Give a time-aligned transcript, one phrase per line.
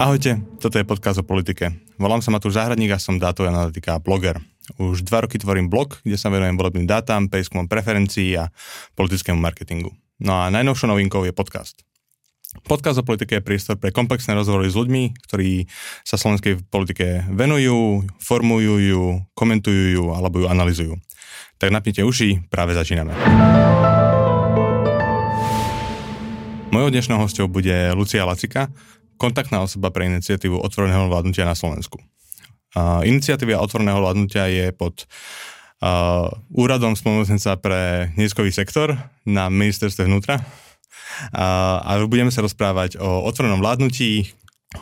[0.00, 1.76] Ahojte, toto je podcast o politike.
[2.00, 4.40] Volám sa Matúš Zahradník a som dátový analytika a bloger.
[4.80, 8.48] Už dva roky tvorím blog, kde sa venujem volebným dátam, prieskumom preferencií a
[8.96, 9.92] politickému marketingu.
[10.16, 11.84] No a najnovšou novinkou je podcast.
[12.64, 15.68] Podcast o politike je priestor pre komplexné rozhovory s ľuďmi, ktorí
[16.00, 19.02] sa slovenskej politike venujú, formujú ju,
[19.36, 20.96] komentujú ju alebo ju analizujú.
[21.60, 23.12] Tak napnite uši, práve začíname.
[26.72, 28.72] Mojou dnešnou hostou bude Lucia Lacika,
[29.20, 32.00] kontaktná osoba pre iniciatívu otvoreného vládnutia na Slovensku.
[32.72, 35.04] Uh, iniciatíva otvoreného vládnutia je pod
[35.84, 38.96] uh, úradom spomocnenca pre neziskový sektor
[39.28, 40.40] na ministerstve vnútra.
[41.36, 44.32] Uh, a budeme sa rozprávať o otvorenom vládnutí,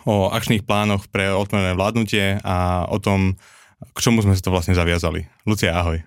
[0.06, 3.40] o akčných plánoch pre otvorené vládnutie a o tom,
[3.78, 5.30] k čomu sme sa to vlastne zaviazali.
[5.46, 6.02] Lucia, ahoj.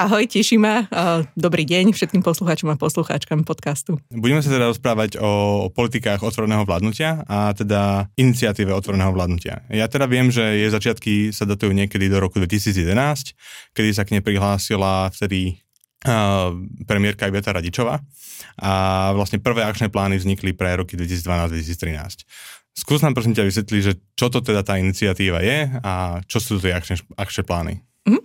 [0.00, 0.88] Ahoj, teší ma.
[1.36, 4.00] Dobrý deň všetkým poslucháčom a poslucháčkam podcastu.
[4.08, 9.60] Budeme sa teda rozprávať o politikách otvoreného vládnutia a teda iniciatíve otvoreného vládnutia.
[9.68, 13.36] Ja teda viem, že jej začiatky sa datujú niekedy do roku 2011,
[13.76, 15.60] kedy sa k nej prihlásila vtedy
[16.82, 18.02] premiérka Iveta Radičová
[18.58, 18.72] a
[19.14, 22.26] vlastne prvé akčné plány vznikli pre roky 2012-2013.
[22.72, 26.56] Skús nám prosím ťa vysvetliť, že čo to teda tá iniciatíva je a čo sú
[26.56, 27.84] tie akčné, akčné plány.
[28.08, 28.22] Mm-hmm.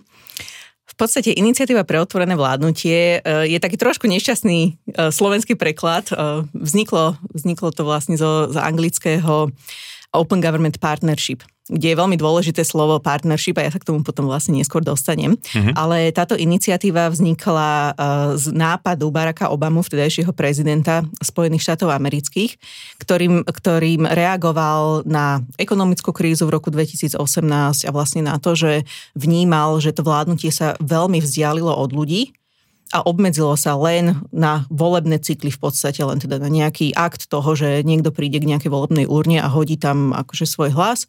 [0.88, 4.70] V podstate iniciatíva pre otvorené vládnutie e, je taký trošku nešťastný e,
[5.12, 6.08] slovenský preklad.
[6.08, 9.52] E, vzniklo, vzniklo to vlastne zo, zo anglického
[10.16, 14.24] Open Government Partnership kde je veľmi dôležité slovo partnership a ja sa k tomu potom
[14.24, 15.36] vlastne neskôr dostanem.
[15.36, 15.74] Mm-hmm.
[15.76, 17.92] Ale táto iniciatíva vznikla uh,
[18.34, 22.56] z nápadu Baracka Obamu, vtedajšieho prezidenta Spojených štátov amerických,
[23.00, 27.20] ktorým, ktorým reagoval na ekonomickú krízu v roku 2018
[27.84, 32.32] a vlastne na to, že vnímal, že to vládnutie sa veľmi vzdialilo od ľudí
[32.88, 37.52] a obmedzilo sa len na volebné cykly v podstate, len teda na nejaký akt toho,
[37.52, 41.04] že niekto príde k nejakej volebnej úrne a hodí tam akože svoj hlas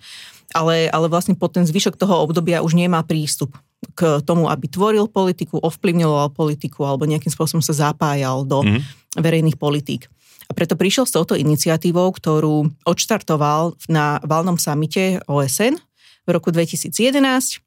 [0.54, 3.54] ale, ale vlastne po ten zvyšok toho obdobia už nemá prístup
[3.96, 8.82] k tomu, aby tvoril politiku, ovplyvňoval politiku alebo nejakým spôsobom sa zapájal do mm.
[9.22, 10.10] verejných politík.
[10.50, 15.78] A preto prišiel s touto iniciatívou, ktorú odštartoval na valnom samite OSN
[16.26, 17.62] v roku 2011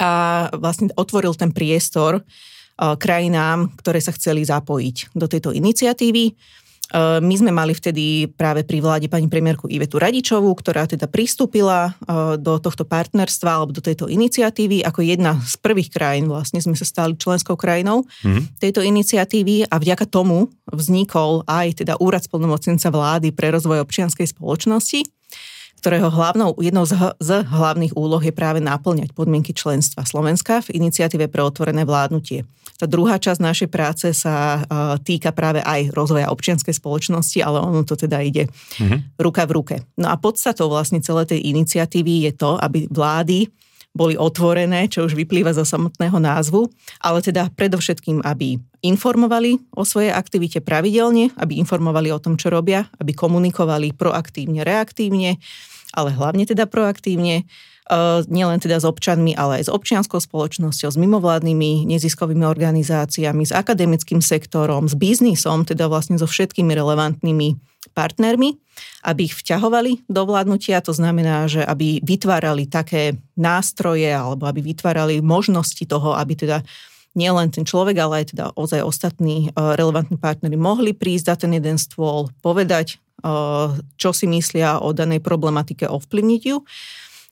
[0.00, 0.10] a
[0.56, 2.24] vlastne otvoril ten priestor
[2.80, 6.32] krajinám, ktoré sa chceli zapojiť do tejto iniciatívy.
[6.90, 11.94] Eh, my sme mali vtedy práve pri vláde pani premiérku Ivetu Radičovú, ktorá teda pristúpila
[11.94, 14.82] eh, do tohto partnerstva alebo do tejto iniciatívy.
[14.82, 18.58] Ako jedna z prvých krajín vlastne sme sa stali členskou krajinou mm-hmm.
[18.58, 25.06] tejto iniciatívy a vďaka tomu vznikol aj teda úrad spolnomocnenca vlády pre rozvoj občianskej spoločnosti
[25.80, 31.32] ktorého hlavnou, jednou z, z hlavných úloh je práve náplňať podmienky členstva Slovenska v iniciatíve
[31.32, 32.44] pre otvorené vládnutie.
[32.76, 37.84] Tá druhá časť našej práce sa uh, týka práve aj rozvoja občianskej spoločnosti, ale ono
[37.84, 39.20] to teda ide mm-hmm.
[39.20, 39.76] ruka v ruke.
[40.00, 43.52] No a podstatou vlastne celej tej iniciatívy je to, aby vlády
[43.90, 46.70] boli otvorené, čo už vyplýva zo samotného názvu,
[47.02, 52.86] ale teda predovšetkým, aby informovali o svojej aktivite pravidelne, aby informovali o tom, čo robia,
[53.02, 55.42] aby komunikovali proaktívne, reaktívne,
[55.90, 57.42] ale hlavne teda proaktívne,
[57.90, 63.52] uh, nielen teda s občanmi, ale aj s občianskou spoločnosťou, s mimovládnymi neziskovými organizáciami, s
[63.52, 68.60] akademickým sektorom, s biznisom, teda vlastne so všetkými relevantnými partnermi,
[69.08, 75.24] aby ich vťahovali do vládnutia, to znamená, že aby vytvárali také nástroje alebo aby vytvárali
[75.24, 76.60] možnosti toho, aby teda
[77.16, 81.56] nielen ten človek, ale aj teda ozaj ostatní uh, relevantní partnery mohli prísť za ten
[81.56, 83.02] jeden stôl, povedať
[84.00, 86.64] čo si myslia o danej problematike, ovplyvniť ju.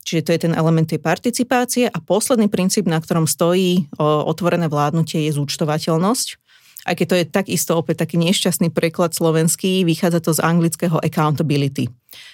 [0.04, 1.88] Čiže to je ten element tej participácie.
[1.88, 6.28] A posledný princíp, na ktorom stojí otvorené vládnutie, je zúčtovateľnosť.
[6.88, 11.93] Aj keď to je takisto opäť taký nešťastný preklad slovenský, vychádza to z anglického accountability.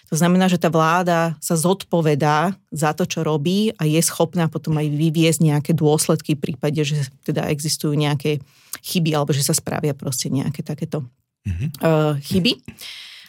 [0.08, 4.78] To znamená, že tá vláda sa zodpovedá za to, čo robí a je schopná potom
[4.78, 8.38] aj vyviezť nejaké dôsledky v prípade, že teda existujú nejaké
[8.86, 11.02] chyby alebo že sa spravia proste nejaké takéto
[11.48, 11.68] mm-hmm.
[11.82, 12.62] uh, chyby.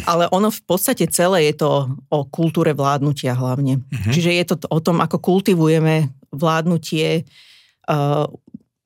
[0.03, 3.79] Ale ono v podstate celé je to o kultúre vládnutia hlavne.
[3.79, 4.11] Uh-huh.
[4.11, 8.27] Čiže je to o tom, ako kultivujeme vládnutie uh,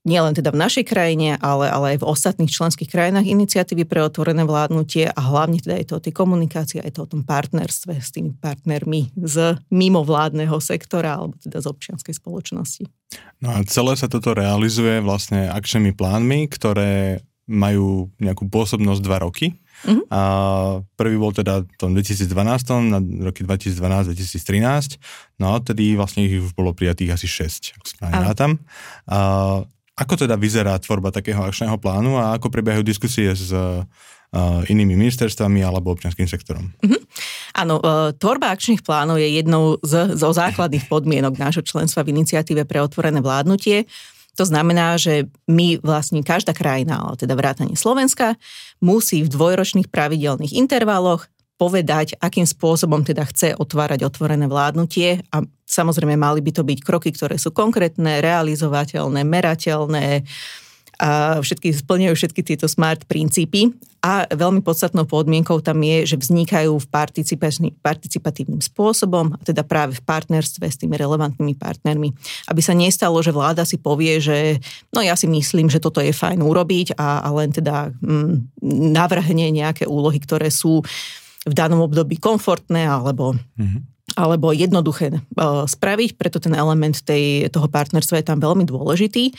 [0.09, 4.41] nielen teda v našej krajine, ale, ale aj v ostatných členských krajinách iniciatívy pre otvorené
[4.41, 8.09] vládnutie a hlavne teda je to o tej komunikácii, je to o tom partnerstve s
[8.09, 12.89] tými partnermi z mimovládneho sektora alebo teda z občianskej spoločnosti.
[13.45, 19.57] No a celé sa toto realizuje vlastne akčnými plánmi, ktoré majú nejakú pôsobnosť dva roky.
[19.79, 20.03] Uh-huh.
[20.11, 20.21] A
[20.99, 22.29] prvý bol teda v tom 2012,
[22.91, 22.99] na
[23.31, 28.51] roky 2012-2013, no a tedy vlastne ich už bolo prijatých asi 6, ak správne tam.
[29.07, 29.19] A
[29.99, 33.83] ako teda vyzerá tvorba takého akčného plánu a ako prebiehajú diskusie s uh,
[34.71, 36.71] inými ministerstvami alebo občianským sektorom?
[36.79, 37.01] Uh-huh.
[37.57, 42.69] Áno, e, tvorba akčných plánov je jednou z, zo základných podmienok nášho členstva v iniciatíve
[42.69, 43.89] pre otvorené vládnutie.
[44.37, 48.37] To znamená, že my vlastne každá krajina, teda vrátane Slovenska,
[48.79, 51.27] musí v dvojročných pravidelných intervaloch
[51.59, 57.11] povedať, akým spôsobom teda chce otvárať otvorené vládnutie a samozrejme mali by to byť kroky,
[57.11, 60.23] ktoré sú konkrétne, realizovateľné, merateľné,
[60.99, 63.71] a všetky, splňajú všetky tieto smart princípy
[64.03, 66.87] a veľmi podstatnou podmienkou tam je, že vznikajú v
[67.79, 72.11] participatívnym spôsobom, teda práve v partnerstve s tými relevantnými partnermi.
[72.51, 74.59] Aby sa nestalo, že vláda si povie, že
[74.91, 78.59] no ja si myslím, že toto je fajn urobiť a, a len teda mm,
[78.91, 80.83] navrhne nejaké úlohy, ktoré sú
[81.49, 87.69] v danom období komfortné alebo mm-hmm alebo jednoduché uh, spraviť, preto ten element tej, toho
[87.69, 89.35] partnerstva je tam veľmi dôležitý.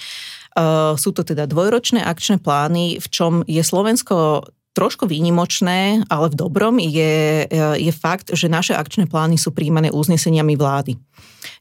[0.54, 6.38] Uh, sú to teda dvojročné akčné plány, v čom je Slovensko trošku výnimočné, ale v
[6.38, 10.94] dobrom je, uh, je fakt, že naše akčné plány sú príjmané uzneseniami vlády.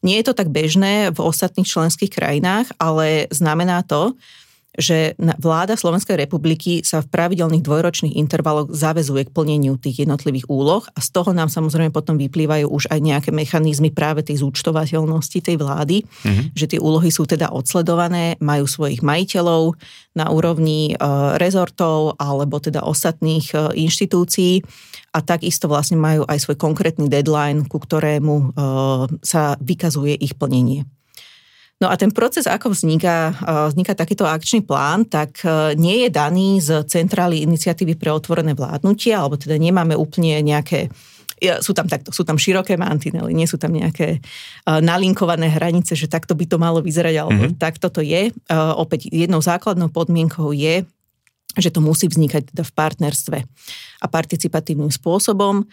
[0.06, 4.14] Nie je to tak bežné v ostatných členských krajinách, ale znamená to,
[4.80, 10.88] že vláda Slovenskej republiky sa v pravidelných dvojročných intervaloch zavezuje k plneniu tých jednotlivých úloh
[10.96, 15.60] a z toho nám samozrejme potom vyplývajú už aj nejaké mechanizmy práve tej zúčtovateľnosti tej
[15.60, 16.56] vlády, mm-hmm.
[16.56, 19.76] že tie úlohy sú teda odsledované, majú svojich majiteľov
[20.16, 21.06] na úrovni e,
[21.36, 24.64] rezortov alebo teda ostatných e, inštitúcií
[25.12, 28.46] a takisto vlastne majú aj svoj konkrétny deadline, ku ktorému e,
[29.22, 30.88] sa vykazuje ich plnenie.
[31.80, 33.32] No a ten proces, ako vzniká,
[33.72, 39.16] vzniká takýto akčný plán, tak e, nie je daný z centrály iniciatívy pre otvorené vládnutie,
[39.16, 40.92] alebo teda nemáme úplne nejaké
[41.40, 46.12] sú tam takto, sú tam široké mantinely, nie sú tam nejaké uh, nalinkované hranice, že
[46.12, 47.64] takto by to malo vyzerať, alebo mm-hmm.
[47.64, 48.36] takto to je.
[48.52, 50.84] Uh, opäť jednou základnou podmienkou je,
[51.58, 53.38] že to musí vznikať teda v partnerstve
[54.04, 55.66] a participatívnym spôsobom.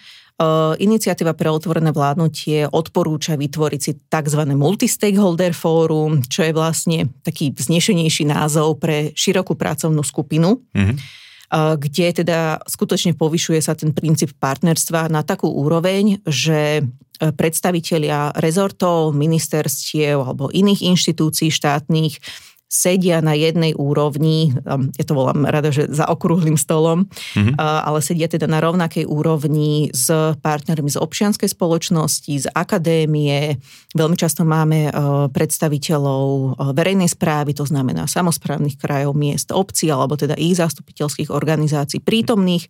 [0.77, 4.43] Iniciatíva pre otvorené vládnutie odporúča vytvoriť si tzv.
[4.53, 10.61] multistakeholder fórum, čo je vlastne taký vznešenejší názov pre širokú pracovnú skupinu.
[10.77, 11.25] Mm-hmm
[11.55, 16.83] kde teda skutočne povyšuje sa ten princíp partnerstva na takú úroveň, že
[17.17, 22.19] predstavitelia rezortov, ministerstiev alebo iných inštitúcií štátnych
[22.67, 27.55] sedia na jednej úrovni, ja to volám rada, že za okrúhlým stolom, mm-hmm.
[27.63, 30.11] ale sedia teda na rovnakej úrovni s
[30.43, 33.63] partnermi z občianskej spoločnosti, z akadémie.
[33.95, 34.93] Veľmi často máme e,
[35.31, 42.03] predstaviteľov e, verejnej správy, to znamená samozprávnych krajov, miest, obcí alebo teda ich zastupiteľských organizácií
[42.03, 42.67] prítomných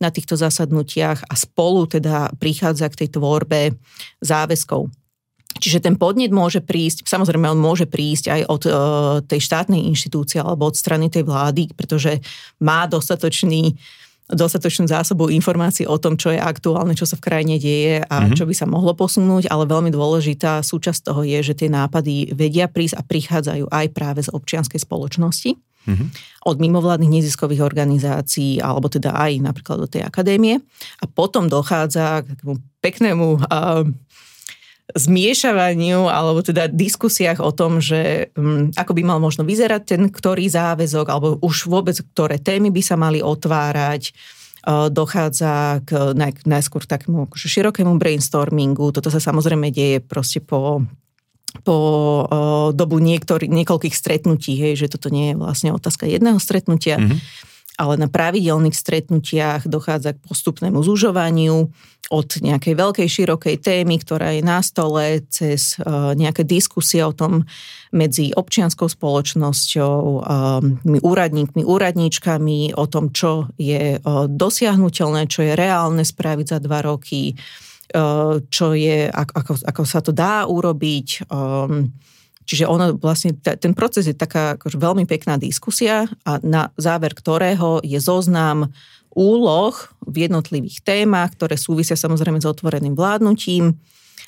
[0.00, 3.76] na týchto zasadnutiach a spolu teda prichádza k tej tvorbe
[4.24, 5.03] záväzkov
[5.64, 8.74] Čiže ten podnet môže prísť, samozrejme on môže prísť aj od uh,
[9.24, 12.20] tej štátnej inštitúcie alebo od strany tej vlády, pretože
[12.60, 13.72] má dostatočný
[14.24, 18.36] dostatočnú zásobu informácií o tom, čo je aktuálne, čo sa v krajine deje a mm-hmm.
[18.40, 22.64] čo by sa mohlo posunúť, ale veľmi dôležitá súčasť toho je, že tie nápady vedia
[22.64, 26.08] prísť a prichádzajú aj práve z občianskej spoločnosti, mm-hmm.
[26.48, 30.56] od mimovládnych neziskových organizácií, alebo teda aj napríklad do tej akadémie.
[31.00, 33.84] A potom dochádza k takému peknému uh,
[34.92, 40.44] zmiešavaniu alebo teda diskusiách o tom, že um, ako by mal možno vyzerať ten ktorý
[40.44, 44.12] záväzok alebo už vôbec ktoré témy by sa mali otvárať.
[44.64, 48.96] Uh, dochádza k naj, najskôr takému akože širokému brainstormingu.
[48.96, 50.84] Toto sa samozrejme deje proste po
[51.62, 51.76] po
[52.26, 56.98] uh, dobu niektorý, niekoľkých stretnutí, hej, že toto nie je vlastne otázka jedného stretnutia.
[56.98, 61.70] Mm-hmm ale na pravidelných stretnutiach dochádza k postupnému zužovaniu
[62.12, 67.48] od nejakej veľkej, širokej témy, ktorá je na stole, cez uh, nejaké diskusie o tom
[67.90, 76.04] medzi občianskou spoločnosťou, um, úradníkmi, úradníčkami, o tom, čo je uh, dosiahnutelné, čo je reálne
[76.04, 77.34] spraviť za dva roky,
[78.50, 81.30] čo je, ako, ako sa to dá urobiť,
[82.44, 87.80] Čiže ono vlastne, ten proces je taká akože veľmi pekná diskusia a na záver ktorého
[87.80, 88.68] je zoznam
[89.14, 89.72] úloh
[90.04, 93.78] v jednotlivých témach, ktoré súvisia samozrejme s otvoreným vládnutím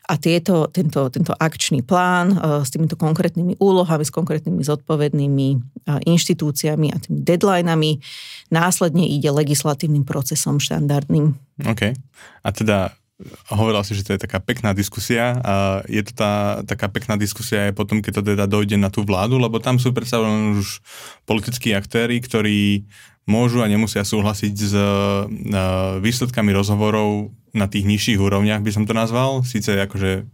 [0.06, 5.98] a tieto, tento, tento akčný plán uh, s týmito konkrétnymi úlohami, s konkrétnymi zodpovednými uh,
[6.06, 7.98] inštitúciami a tými deadlineami
[8.54, 11.34] následne ide legislatívnym procesom štandardným.
[11.66, 11.82] OK.
[12.46, 12.94] A teda
[13.48, 17.68] hovorila si, že to je taká pekná diskusia a je to tá taká pekná diskusia
[17.68, 20.84] aj potom, keď to teda dojde na tú vládu, lebo tam sú predstavení už
[21.24, 22.84] politickí aktéry, ktorí
[23.24, 24.74] môžu a nemusia súhlasiť s
[26.04, 29.42] výsledkami rozhovorov na tých nižších úrovniach, by som to nazval.
[29.48, 30.28] Sice akože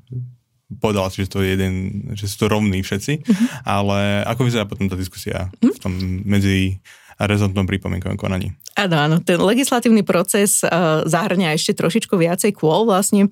[0.83, 1.73] povedala si, že to je jeden,
[2.19, 3.49] že sú to rovní všetci, mm-hmm.
[3.69, 6.83] ale ako vyzerá potom tá diskusia v tom medzi
[7.29, 8.55] rezortnom pripomienkovom konaní.
[8.73, 13.29] Áno, áno, ten legislatívny proces uh, zahrňa ešte trošičku viacej kôl vlastne.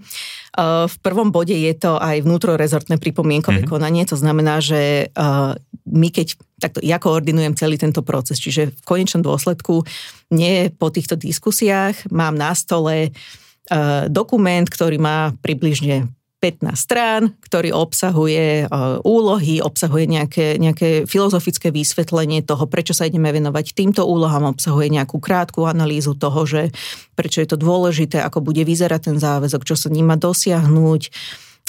[0.53, 3.73] Uh, v prvom bode je to aj vnútrorezortné pripomienkové mm-hmm.
[3.73, 5.57] konanie, to znamená, že uh,
[5.89, 9.83] my keď, takto ja koordinujem celý tento proces, čiže v konečnom dôsledku
[10.31, 17.77] nie po týchto diskusiách mám na stole uh, dokument, ktorý má približne 15 strán, ktorý
[17.77, 18.67] obsahuje e,
[19.05, 25.21] úlohy, obsahuje nejaké, nejaké filozofické vysvetlenie toho, prečo sa ideme venovať týmto úlohám, obsahuje nejakú
[25.21, 26.73] krátku analýzu toho, že
[27.13, 31.03] prečo je to dôležité, ako bude vyzerať ten záväzok, čo sa ním má dosiahnuť,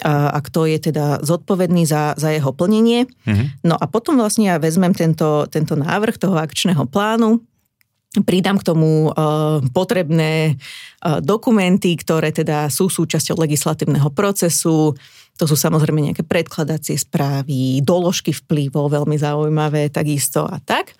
[0.01, 3.05] a, a kto je teda zodpovedný za, za jeho plnenie.
[3.27, 3.67] Mhm.
[3.67, 7.43] No a potom vlastne ja vezmem tento, tento návrh toho akčného plánu,
[8.11, 14.91] Pridám k tomu uh, potrebné uh, dokumenty, ktoré teda sú súčasťou legislatívneho procesu.
[15.39, 20.91] To sú samozrejme nejaké predkladacie správy, doložky vplyvov, veľmi zaujímavé, takisto a tak.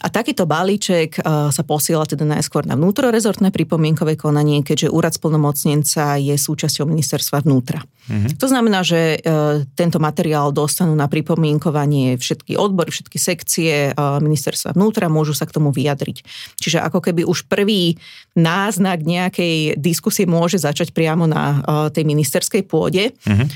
[0.00, 6.16] A takýto balíček uh, sa posiela teda najskôr na vnútrorezortné pripomienkové konanie, keďže úrad splnomocnenca
[6.16, 7.84] je súčasťou ministerstva vnútra.
[8.08, 8.40] Mm-hmm.
[8.40, 14.72] To znamená, že uh, tento materiál dostanú na pripomienkovanie všetky odbory, všetky sekcie uh, ministerstva
[14.72, 16.24] vnútra, môžu sa k tomu vyjadriť.
[16.56, 18.00] Čiže ako keby už prvý
[18.32, 23.12] náznak nejakej diskusie môže začať priamo na tej ministerskej pôde.
[23.26, 23.48] Mm-hmm.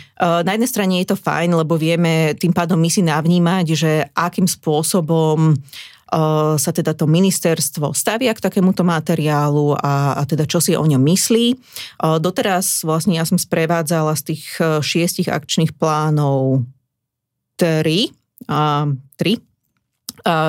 [0.44, 4.50] Na jednej strane je to fajn, lebo vieme tým pádom my si navnímať, že akým
[4.50, 5.54] spôsobom
[6.58, 11.00] sa teda to ministerstvo stavia k takémuto materiálu a, a teda čo si o ňom
[11.00, 11.58] myslí.
[12.20, 16.62] Doteraz vlastne ja som sprevádzala z tých e, šiestich akčných plánov
[17.58, 18.14] tri.
[19.18, 19.32] Tri.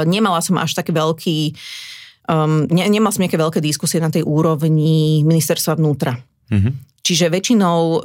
[0.06, 1.38] Nemala som až taký veľký
[2.30, 6.18] um, ne, nemal som nejaké veľké diskusie na tej úrovni ministerstva vnútra.
[6.50, 6.74] Mm-hmm.
[7.06, 7.98] Čiže väčšinou, e,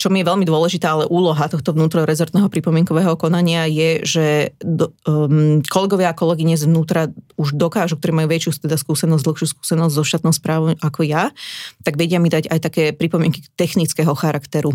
[0.00, 4.26] čo mi je veľmi dôležitá, ale úloha tohto vnútrorezortného pripomienkového konania je, že
[4.64, 9.92] do, um, kolegovia a kolegyne zvnútra už dokážu, ktorí majú väčšiu teda skúsenosť, dlhšiu skúsenosť
[9.92, 11.36] so štátnou správou ako ja,
[11.84, 14.72] tak vedia mi dať aj také pripomienky technického charakteru.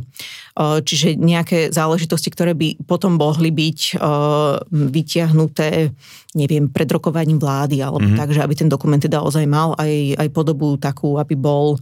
[0.53, 5.89] Uh, čiže nejaké záležitosti, ktoré by potom mohli byť uh, vytiahnuté
[6.31, 8.19] neviem, pred rokovaním vlády, alebo mm-hmm.
[8.19, 11.75] tak, že aby ten dokument teda ozaj mal aj, aj podobu takú, aby bol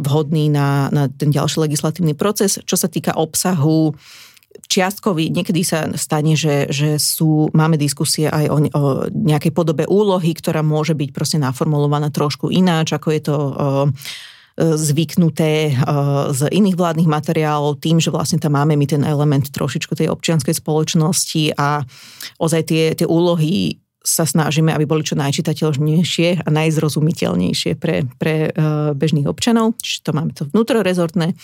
[0.00, 2.56] vhodný na, na ten ďalší legislatívny proces.
[2.64, 3.92] Čo sa týka obsahu,
[4.68, 10.36] čiastkový, niekedy sa stane, že, že sú, máme diskusie aj o, o nejakej podobe úlohy,
[10.36, 13.50] ktorá môže byť proste naformulovaná trošku ináč, ako je to o,
[14.56, 15.72] zvyknuté
[16.28, 20.52] z iných vládnych materiálov, tým, že vlastne tam máme my ten element trošičku tej občianskej
[20.52, 21.80] spoločnosti a
[22.36, 28.90] ozaj tie, tie úlohy sa snažíme, aby boli čo najčitateľnejšie a najzrozumiteľnejšie pre, pre uh,
[28.98, 29.78] bežných občanov.
[29.78, 31.38] Čiže to máme to vnútrorezortné.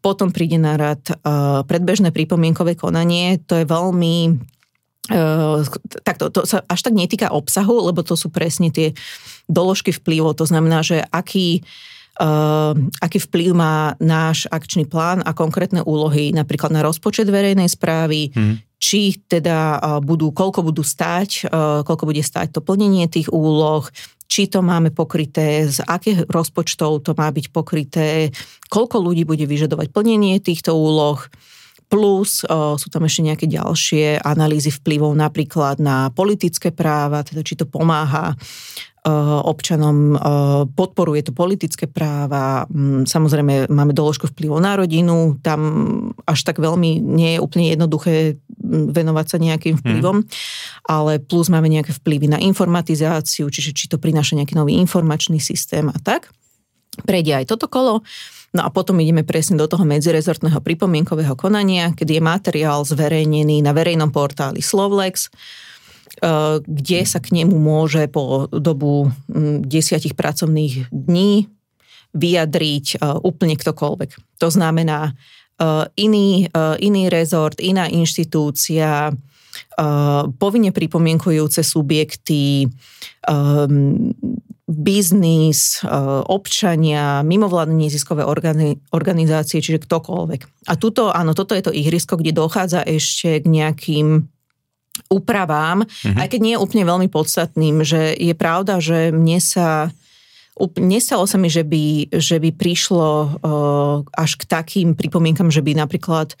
[0.00, 3.38] Potom príde na rad uh, predbežné prípomienkové konanie.
[3.46, 4.16] To je veľmi
[5.08, 5.64] Uh,
[6.04, 8.92] tak to, to sa až tak netýka obsahu, lebo to sú presne tie
[9.48, 10.36] doložky vplyvov.
[10.36, 11.97] To znamená, že aký, uh,
[12.98, 18.66] aký vplyv má náš akčný plán a konkrétne úlohy napríklad na rozpočet verejnej správy, hmm
[18.78, 21.50] či teda budú, koľko budú stať,
[21.82, 23.82] koľko bude stať to plnenie tých úloh,
[24.30, 28.30] či to máme pokryté, z akých rozpočtov to má byť pokryté,
[28.70, 31.18] koľko ľudí bude vyžadovať plnenie týchto úloh,
[31.90, 32.46] plus
[32.78, 38.38] sú tam ešte nejaké ďalšie analýzy vplyvov napríklad na politické práva, teda či to pomáha
[39.44, 40.18] občanom, eh,
[40.72, 45.60] podporuje to politické práva, mm, samozrejme máme doložku vplyvu na rodinu, tam
[46.26, 49.80] až tak veľmi nie je úplne jednoduché mm, venovať sa nejakým mhm.
[49.80, 50.28] vplyvom, hmm.
[50.88, 55.88] ale plus máme nejaké vplyvy na informatizáciu, čiže či to prináša nejaký nový informačný systém
[55.88, 56.32] a tak.
[57.06, 58.02] Prejde aj toto kolo.
[58.56, 63.76] No a potom ideme presne do toho medzirezortného pripomienkového konania, kedy je materiál zverejnený na
[63.76, 65.34] verejnom portáli Slovlex Eh,
[66.64, 71.46] kde sa k nemu môže po dobu hm, desiatich pracovných dní
[72.16, 74.40] vyjadriť eh, úplne ktokoľvek.
[74.42, 79.12] To znamená eh, iný, iný rezort, iná inštitúcia,
[80.38, 82.70] povinne pripomienkujúce subjekty,
[84.68, 85.80] biznis,
[86.28, 88.22] občania, mimovládne neziskové
[88.92, 90.68] organizácie, čiže ktokoľvek.
[90.68, 94.28] A tuto, áno, toto je to ihrisko, kde dochádza ešte k nejakým
[95.06, 96.18] úpravám, mm-hmm.
[96.18, 99.94] aj keď nie je úplne veľmi podstatným, že je pravda, že mne sa
[100.58, 103.30] Nestalo sa mi, že by, že by prišlo uh,
[104.18, 106.34] až k takým pripomienkam, že by napríklad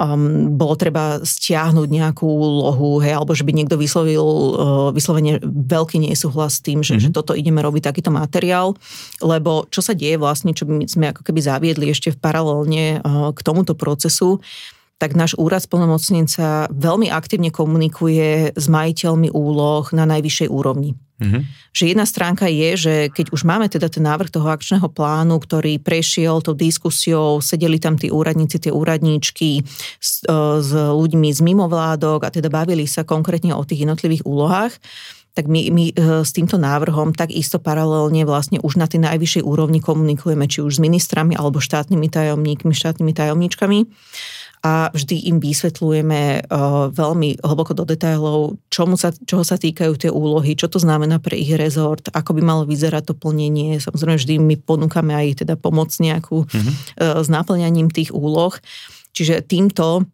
[0.00, 6.00] um, bolo treba stiahnuť nejakú úlohu, hej, alebo že by niekto vyslovil uh, vyslovene veľký
[6.00, 7.12] nesúhlas s tým, že, mm-hmm.
[7.12, 8.80] že toto ideme robiť takýto materiál,
[9.20, 13.28] lebo čo sa deje vlastne, čo my sme ako keby zaviedli ešte v paralelne uh,
[13.36, 14.40] k tomuto procesu,
[15.00, 20.92] tak náš úrad splnomocnenca veľmi aktívne komunikuje s majiteľmi úloh na najvyššej úrovni.
[21.20, 21.42] Mm-hmm.
[21.76, 25.76] Že jedna stránka je, že keď už máme teda ten návrh toho akčného plánu, ktorý
[25.80, 29.64] prešiel tou diskusiou, sedeli tam tí úradníci, tie úradníčky
[30.00, 34.72] s, e, s ľuďmi z mimovládok a teda bavili sa konkrétne o tých jednotlivých úlohách,
[35.36, 39.84] tak my, my e, s týmto návrhom takisto paralelne vlastne už na tej najvyššej úrovni
[39.84, 43.78] komunikujeme, či už s ministrami alebo štátnymi tajomníkmi, štátnymi tajomníčkami
[44.60, 50.12] a vždy im vysvetľujeme uh, veľmi hlboko do detailov, čomu sa, čoho sa týkajú tie
[50.12, 53.80] úlohy, čo to znamená pre ich rezort, ako by malo vyzerať to plnenie.
[53.80, 56.74] Samozrejme, vždy my ponúkame aj teda pomoc nejakú mm-hmm.
[57.24, 58.52] s náplňaním tých úloh.
[59.16, 60.04] Čiže týmto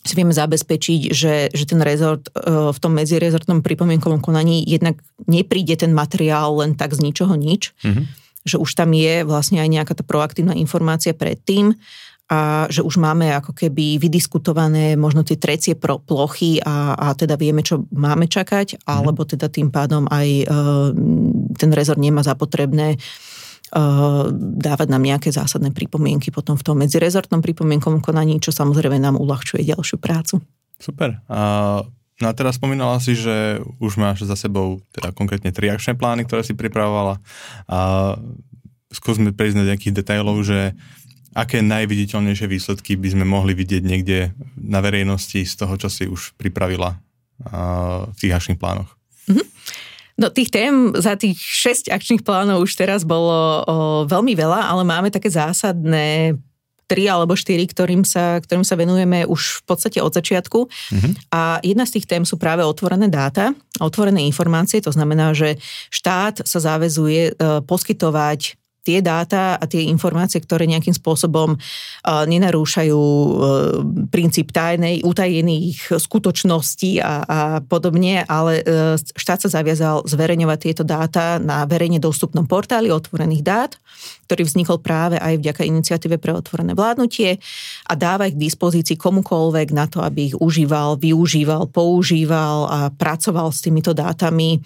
[0.00, 4.96] si vieme zabezpečiť, že, že ten rezort uh, v tom medzirezortnom pripomienkovom konaní jednak
[5.28, 8.04] nepríde ten materiál len tak z ničoho nič, mm-hmm.
[8.48, 11.76] že už tam je vlastne aj nejaká tá proaktívna informácia predtým
[12.30, 17.66] a že už máme ako keby vydiskutované možno tie trecie plochy a, a teda vieme,
[17.66, 18.86] čo máme čakať, mm.
[18.86, 20.94] alebo teda tým pádom aj uh,
[21.58, 22.94] ten rezort nemá zapotrebné
[23.74, 24.30] uh,
[24.62, 29.66] dávať nám nejaké zásadné pripomienky potom v tom medzirezortnom pripomienkom konaní, čo samozrejme nám uľahčuje
[29.66, 30.38] ďalšiu prácu.
[30.78, 31.18] Super.
[31.26, 31.82] A
[32.20, 36.28] No a teraz spomínala si, že už máš za sebou teda konkrétne tri akčné plány,
[36.28, 37.16] ktoré si pripravovala.
[37.64, 38.12] A
[38.92, 40.76] skúsme prejsť na nejakých detailov, že
[41.34, 46.34] aké najviditeľnejšie výsledky by sme mohli vidieť niekde na verejnosti z toho, čo si už
[46.34, 46.98] pripravila
[48.10, 48.90] v tých akčných plánoch?
[49.30, 49.46] Mm-hmm.
[50.20, 53.40] No tých tém za tých 6 akčných plánov už teraz bolo o,
[54.04, 56.36] veľmi veľa, ale máme také zásadné
[56.84, 60.66] tri alebo štyri, ktorým sa, ktorým sa venujeme už v podstate od začiatku.
[60.66, 61.12] Mm-hmm.
[61.32, 65.56] A jedna z tých tém sú práve otvorené dáta, otvorené informácie, to znamená, že
[65.88, 67.32] štát sa záväzuje e,
[67.64, 71.60] poskytovať tie dáta a tie informácie, ktoré nejakým spôsobom
[72.06, 73.30] nenarúšajú uh,
[74.08, 81.36] princíp tajnej, utajených skutočností a, a podobne, ale uh, štát sa zaviazal zverejňovať tieto dáta
[81.36, 83.72] na verejne dostupnom portáli otvorených dát,
[84.26, 87.36] ktorý vznikol práve aj vďaka iniciatíve pre otvorené vládnutie
[87.84, 93.52] a dáva ich k dispozícii komukoľvek na to, aby ich užíval, využíval, používal a pracoval
[93.52, 94.62] s týmito dátami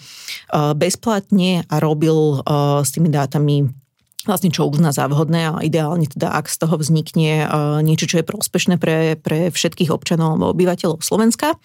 [0.77, 2.45] bezplatne a robil
[2.85, 3.84] s tými dátami
[4.25, 7.47] vlastne čo uzná za vhodné a ideálne teda, ak z toho vznikne
[7.85, 11.57] niečo, čo je prospešné pre, pre všetkých občanov alebo obyvateľov Slovenska.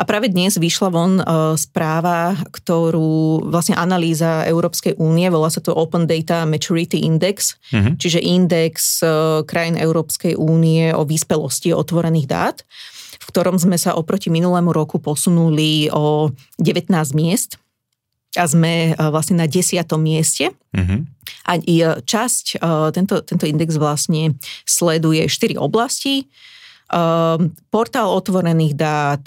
[0.00, 1.20] A práve dnes vyšla von
[1.60, 7.94] správa, ktorú vlastne analýza Európskej únie, volá sa to Open Data Maturity Index, mm-hmm.
[8.00, 9.04] čiže index
[9.44, 12.56] krajín Európskej únie o výspelosti otvorených dát,
[13.20, 17.60] v ktorom sme sa oproti minulému roku posunuli o 19 miest
[18.38, 20.54] a sme vlastne na desiatom mieste.
[20.72, 21.19] Mm-hmm.
[21.50, 21.58] A
[22.06, 22.62] časť,
[22.94, 26.30] tento, tento index vlastne sleduje štyri oblasti.
[26.90, 29.22] Ehm, portál otvorených dát,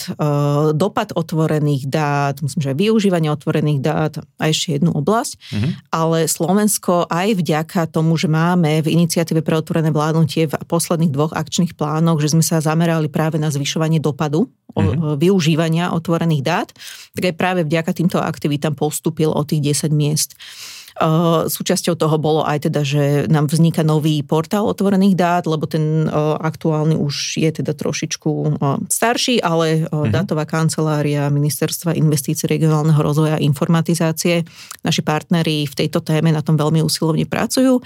[0.75, 5.31] dopad otvorených dát, myslím, že využívanie otvorených dát a ešte jednu oblasť.
[5.39, 5.71] Mm-hmm.
[5.95, 11.31] Ale Slovensko aj vďaka tomu, že máme v iniciatíve pre otvorené vládnutie v posledných dvoch
[11.31, 15.15] akčných plánoch, že sme sa zamerali práve na zvyšovanie dopadu mm-hmm.
[15.23, 16.69] využívania otvorených dát,
[17.15, 20.36] tak aj práve vďaka týmto aktivitám postupil o tých 10 miest.
[21.49, 26.06] Súčasťou toho bolo aj teda, že nám vzniká nový portál otvorených dát, lebo ten
[26.38, 28.62] aktuálny už je teda trošičku
[28.93, 30.13] starší, ale mm-hmm.
[30.13, 34.45] dátová kancelária Ministerstva investícií regionálneho rozvoja a informatizácie,
[34.86, 37.82] naši partneri v tejto téme na tom veľmi usilovne pracujú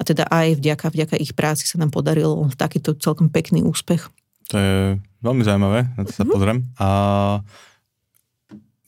[0.00, 4.08] a teda aj vďaka, vďaka ich práci sa nám podaril takýto celkom pekný úspech.
[4.48, 4.76] To je
[5.20, 6.32] veľmi zaujímavé, na to sa mm-hmm.
[6.32, 6.58] pozriem.
[6.80, 6.88] A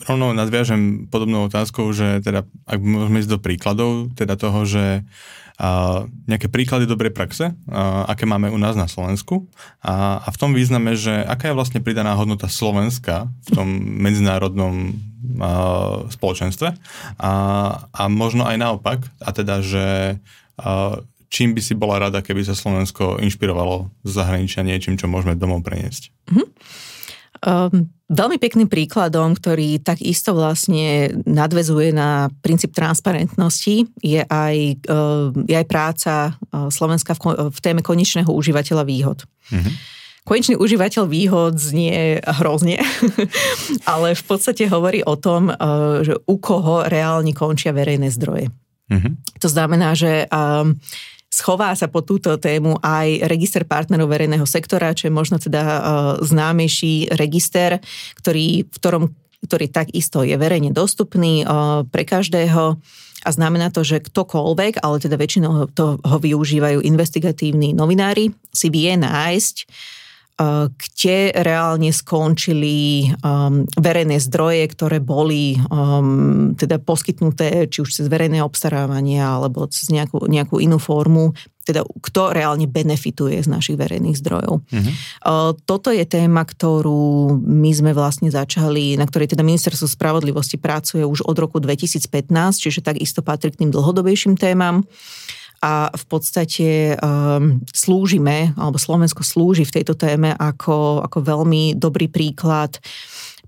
[0.06, 5.02] rovno nadviažem podobnou otázkou, že teda, ak môžeme ísť do príkladov, teda toho, že
[5.58, 9.50] a, nejaké príklady dobrej praxe, a, aké máme u nás na Slovensku
[9.82, 14.94] a, a v tom význame, že aká je vlastne pridaná hodnota Slovenska v tom medzinárodnom
[15.42, 15.50] a,
[16.14, 16.78] spoločenstve
[17.18, 17.32] a,
[17.90, 20.22] a možno aj naopak, a teda, že
[20.62, 25.34] a, čím by si bola rada, keby sa Slovensko inšpirovalo z zahraničia niečím, čo môžeme
[25.34, 26.14] domov preniesť?
[26.30, 26.48] Mm-hmm.
[27.44, 34.56] Um, veľmi pekným príkladom, ktorý takisto vlastne nadvezuje na princíp transparentnosti, je aj,
[34.90, 39.22] uh, je aj práca uh, Slovenska v, v téme konečného užívateľa výhod.
[39.54, 39.74] Mm-hmm.
[40.28, 42.84] Konečný užívateľ výhod znie hrozne,
[43.92, 45.48] ale v podstate hovorí o tom,
[46.04, 48.52] že u koho reálne končia verejné zdroje.
[48.92, 49.40] Mm-hmm.
[49.40, 50.28] To znamená, že
[51.28, 55.80] Schová sa po túto tému aj register partnerov verejného sektora, čo je možno teda uh,
[56.24, 57.84] známejší register,
[58.16, 59.04] ktorý, v ktorom,
[59.44, 62.80] ktorý takisto je verejne dostupný uh, pre každého.
[63.26, 69.56] A znamená to, že ktokoľvek, ale teda väčšinou toho využívajú investigatívni novinári, si vie nájsť
[70.38, 78.38] kde reálne skončili um, verejné zdroje, ktoré boli um, teda poskytnuté či už cez verejné
[78.46, 81.34] obstarávanie alebo cez nejakú, nejakú inú formu,
[81.66, 84.62] teda kto reálne benefituje z našich verejných zdrojov.
[84.62, 84.90] Uh-huh.
[85.26, 91.02] Uh, toto je téma, ktorú my sme vlastne začali, na ktorej teda Ministerstvo spravodlivosti pracuje
[91.02, 92.08] už od roku 2015,
[92.62, 94.86] čiže takisto patrí k tým dlhodobejším témam
[95.58, 102.06] a v podstate um, slúžime, alebo Slovensko slúži v tejto téme ako, ako veľmi dobrý
[102.06, 102.78] príklad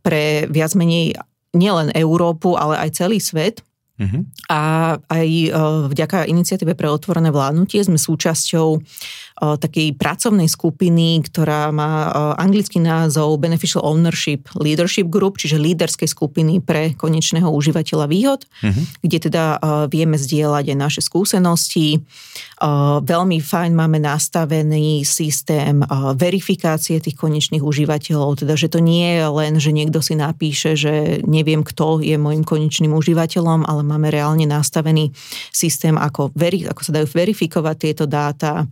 [0.03, 1.15] pre viac menej
[1.55, 3.63] nielen Európu, ale aj celý svet.
[4.01, 4.25] Uh-huh.
[4.49, 8.81] A aj uh, vďaka iniciatíve pre otvorené vládnutie sme súčasťou
[9.41, 16.93] takej pracovnej skupiny, ktorá má anglický názov Beneficial Ownership Leadership Group, čiže líderskej skupiny pre
[16.93, 18.85] konečného užívateľa výhod, uh-huh.
[19.01, 19.57] kde teda
[19.89, 22.05] vieme zdieľať aj naše skúsenosti.
[23.01, 25.81] Veľmi fajn máme nastavený systém
[26.21, 31.25] verifikácie tých konečných užívateľov, teda že to nie je len, že niekto si napíše, že
[31.25, 35.17] neviem, kto je môjim konečným užívateľom, ale máme reálne nastavený
[35.49, 38.69] systém, ako, veri, ako sa dajú verifikovať tieto dáta,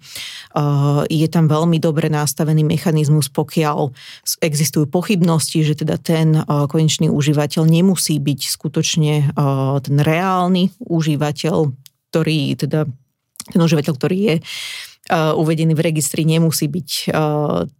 [1.07, 3.94] je tam veľmi dobre nastavený mechanizmus, pokiaľ
[4.42, 9.38] existujú pochybnosti, že teda ten konečný užívateľ nemusí byť skutočne
[9.83, 11.71] ten reálny užívateľ,
[12.11, 12.90] ktorý teda
[13.50, 14.37] ten užívateľ, ktorý je
[15.08, 16.90] uvedený v registri, nemusí byť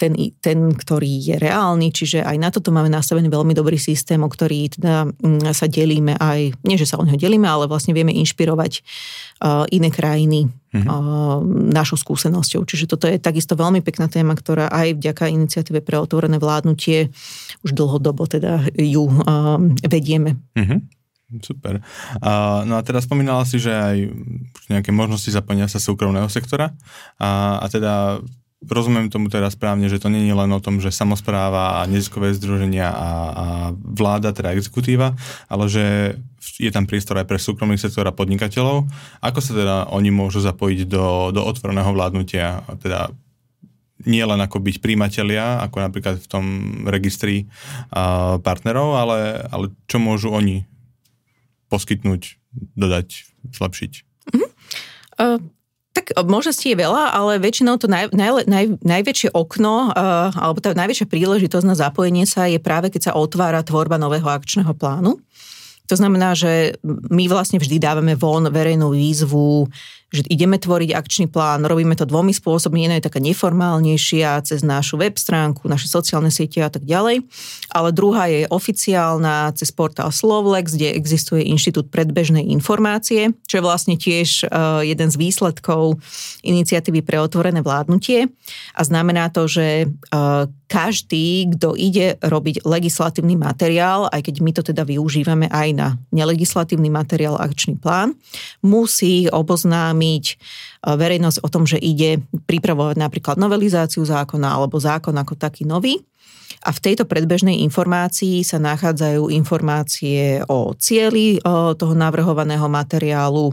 [0.01, 4.33] ten, ten, ktorý je reálny, čiže aj na toto máme nastavený veľmi dobrý systém, o
[4.33, 5.13] ktorý teda
[5.53, 8.81] sa delíme aj, nie že sa o neho delíme, ale vlastne vieme inšpirovať
[9.69, 11.69] iné krajiny mm-hmm.
[11.69, 12.65] našou skúsenosťou.
[12.65, 17.13] Čiže toto je takisto veľmi pekná téma, ktorá aj vďaka iniciatíve pre otvorené vládnutie
[17.61, 19.05] už dlhodobo teda ju
[19.85, 20.41] vedieme.
[20.57, 20.98] Mm-hmm.
[21.29, 21.85] Super.
[22.25, 24.09] A, no a teda spomínala si, že aj
[24.73, 26.73] nejaké možnosti zapojenia sa súkromného sektora
[27.21, 28.25] a, a teda
[28.65, 32.35] rozumiem tomu teraz správne, že to nie je len o tom, že samozpráva a neziskové
[32.35, 35.15] združenia a, a vláda, teda exekutíva,
[35.47, 36.17] ale že
[36.59, 38.91] je tam priestor aj pre súkromný sektor a podnikateľov.
[39.23, 42.67] Ako sa teda oni môžu zapojiť do, do otvoreného vládnutia?
[42.83, 43.15] Teda
[44.07, 46.45] nie len ako byť príjimatelia, ako napríklad v tom
[46.87, 47.47] registri
[47.95, 49.19] uh, partnerov, ale,
[49.51, 50.67] ale čo môžu oni
[51.69, 52.41] poskytnúť,
[52.77, 53.93] dodať, zlepšiť?
[54.33, 54.49] Uh-huh.
[55.19, 55.39] Uh,
[55.97, 60.71] tak možností je veľa, ale väčšinou to naj, naj, naj, najväčšie okno uh, alebo tá
[60.77, 65.19] najväčšia príležitosť na zapojenie sa je práve, keď sa otvára tvorba nového akčného plánu.
[65.89, 69.73] To znamená, že my vlastne vždy dávame von verejnú výzvu
[70.09, 74.97] že ideme tvoriť akčný plán, robíme to dvomi spôsobmi, jedna je taká neformálnejšia cez našu
[74.97, 77.29] web stránku, naše sociálne siete a tak ďalej,
[77.69, 84.01] ale druhá je oficiálna cez portál Slovlex, kde existuje Inštitút predbežnej informácie, čo je vlastne
[84.01, 86.01] tiež uh, jeden z výsledkov
[86.41, 88.33] iniciatívy pre otvorené vládnutie.
[88.73, 94.63] A znamená to, že uh, každý, kto ide robiť legislatívny materiál, aj keď my to
[94.63, 98.13] teda využívame aj na nelegislatívny materiál akčný plán,
[98.61, 100.35] musí oboznámiť oznámiť e,
[100.95, 105.99] verejnosť o tom, že ide pripravovať napríklad novelizáciu zákona alebo zákon ako taký nový.
[106.65, 111.41] A v tejto predbežnej informácii sa nachádzajú informácie o cieli e,
[111.75, 113.53] toho navrhovaného materiálu,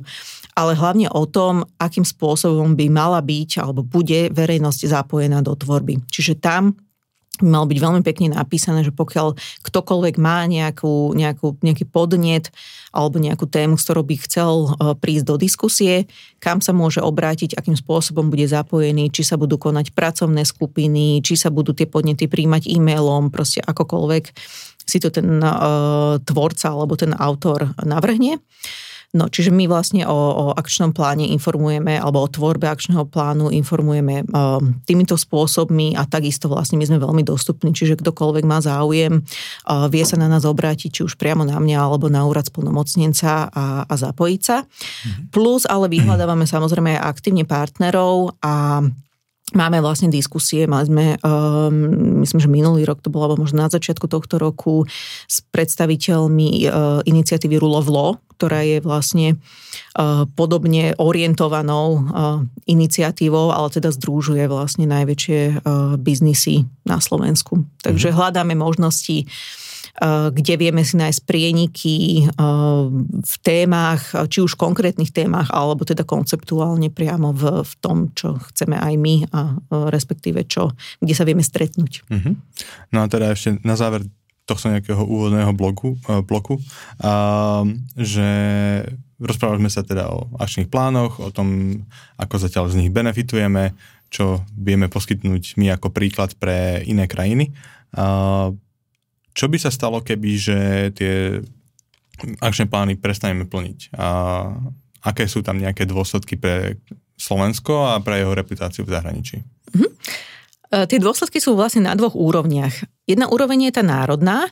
[0.56, 6.00] ale hlavne o tom, akým spôsobom by mala byť alebo bude verejnosť zapojená do tvorby.
[6.08, 6.78] Čiže tam
[7.44, 12.54] malo byť veľmi pekne napísané, že pokiaľ ktokoľvek má nejakú, nejakú, nejaký podnet
[12.96, 16.08] alebo nejakú tému, s ktorou by chcel e, prísť do diskusie,
[16.40, 21.36] kam sa môže obrátiť, akým spôsobom bude zapojený, či sa budú konať pracovné skupiny, či
[21.36, 24.24] sa budú tie podnety príjmať e-mailom, proste akokoľvek
[24.86, 28.38] si to ten uh, tvorca alebo ten autor navrhne.
[29.14, 34.26] No, čiže my vlastne o, o akčnom pláne informujeme, alebo o tvorbe akčného plánu informujeme
[34.26, 34.58] uh,
[34.90, 40.04] týmito spôsobmi a takisto vlastne my sme veľmi dostupní, čiže kdokoľvek má záujem, uh, vie
[40.04, 43.94] sa na nás obrátiť, či už priamo na mňa, alebo na úrad spolnomocnenca a, a
[43.94, 44.66] zapojiť sa.
[44.66, 45.30] Mm-hmm.
[45.30, 48.84] Plus ale vyhľadávame samozrejme aj aktívne partnerov a
[49.54, 53.70] Máme vlastne diskusie, mali sme, um, myslím, že minulý rok to bolo, alebo možno na
[53.70, 54.90] začiatku tohto roku,
[55.30, 59.40] s predstaviteľmi uh, iniciatívy Rule of Law, ktorá je vlastne
[59.96, 62.04] uh, podobne orientovanou uh,
[62.68, 67.64] iniciatívou, ale teda združuje vlastne najväčšie uh, biznisy na Slovensku.
[67.82, 68.20] Takže mm-hmm.
[68.20, 69.26] hľadáme možnosti
[70.32, 72.28] kde vieme si nájsť prieniky
[73.24, 78.76] v témach, či už konkrétnych témach, alebo teda konceptuálne priamo v, v tom, čo chceme
[78.76, 79.56] aj my a
[79.88, 82.12] respektíve čo, kde sa vieme stretnúť.
[82.12, 82.34] Mm-hmm.
[82.92, 84.04] No a teda ešte na záver
[84.46, 86.62] tohto nejakého úvodného bloku, bloku,
[87.02, 87.66] a,
[87.98, 88.30] že
[89.18, 91.80] rozprávali sme sa teda o akčných plánoch, o tom,
[92.20, 93.74] ako zatiaľ z nich benefitujeme,
[94.12, 97.52] čo vieme poskytnúť my ako príklad pre iné krajiny.
[99.36, 100.58] Čo by sa stalo, keby že
[100.96, 101.44] tie
[102.40, 103.96] akčné plány prestaneme plniť?
[103.96, 104.08] A
[105.04, 106.80] aké sú tam nejaké dôsledky pre
[107.16, 109.40] Slovensko a pre jeho reputáciu v zahraničí?
[109.40, 109.92] Mm-hmm.
[110.74, 112.90] Tie dôsledky sú vlastne na dvoch úrovniach.
[113.06, 114.50] Jedna úroveň je tá národná,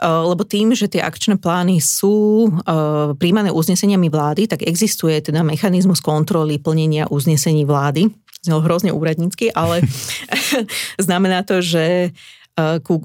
[0.00, 5.44] Eh, lebo tým, že tie akčné plány sú eh, príjmané uzneseniami vlády, tak existuje teda
[5.44, 8.08] mechanizmus kontroly plnenia uznesení vlády.
[8.40, 9.84] Znelo hrozne úradnícky, ale
[11.06, 12.16] znamená to, že
[12.84, 13.00] ku,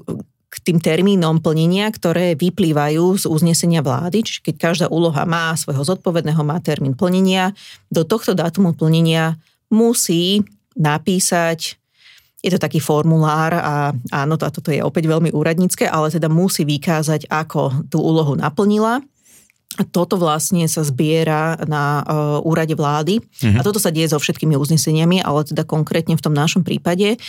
[0.52, 5.80] k tým termínom plnenia, ktoré vyplývajú z uznesenia vlády, čiže keď každá úloha má svojho
[5.80, 7.56] zodpovedného, má termín plnenia,
[7.88, 9.40] do tohto dátumu plnenia
[9.72, 10.44] musí
[10.76, 11.80] napísať
[12.44, 13.74] je to taký formulár a
[14.12, 19.00] áno, toto je opäť veľmi úradnícke, ale teda musí vykázať, ako tú úlohu naplnila.
[19.92, 23.58] Toto vlastne sa zbiera na uh, úrade vlády uh-huh.
[23.58, 27.20] a toto sa deje so všetkými uzneseniami, ale teda konkrétne v tom našom prípade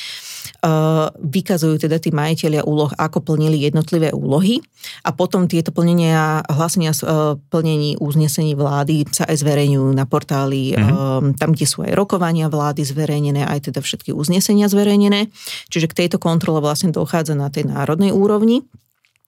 [0.63, 4.63] uh, vykazujú teda tí majiteľia úloh, ako plnili jednotlivé úlohy
[5.03, 11.19] a potom tieto plnenia, hlasenia uh, plnení uznesení vlády sa aj zverejňujú na portáli, uh,
[11.35, 15.27] tam, kde sú aj rokovania vlády zverejnené, aj teda všetky uznesenia zverejnené.
[15.67, 18.63] Čiže k tejto kontrole vlastne dochádza na tej národnej úrovni.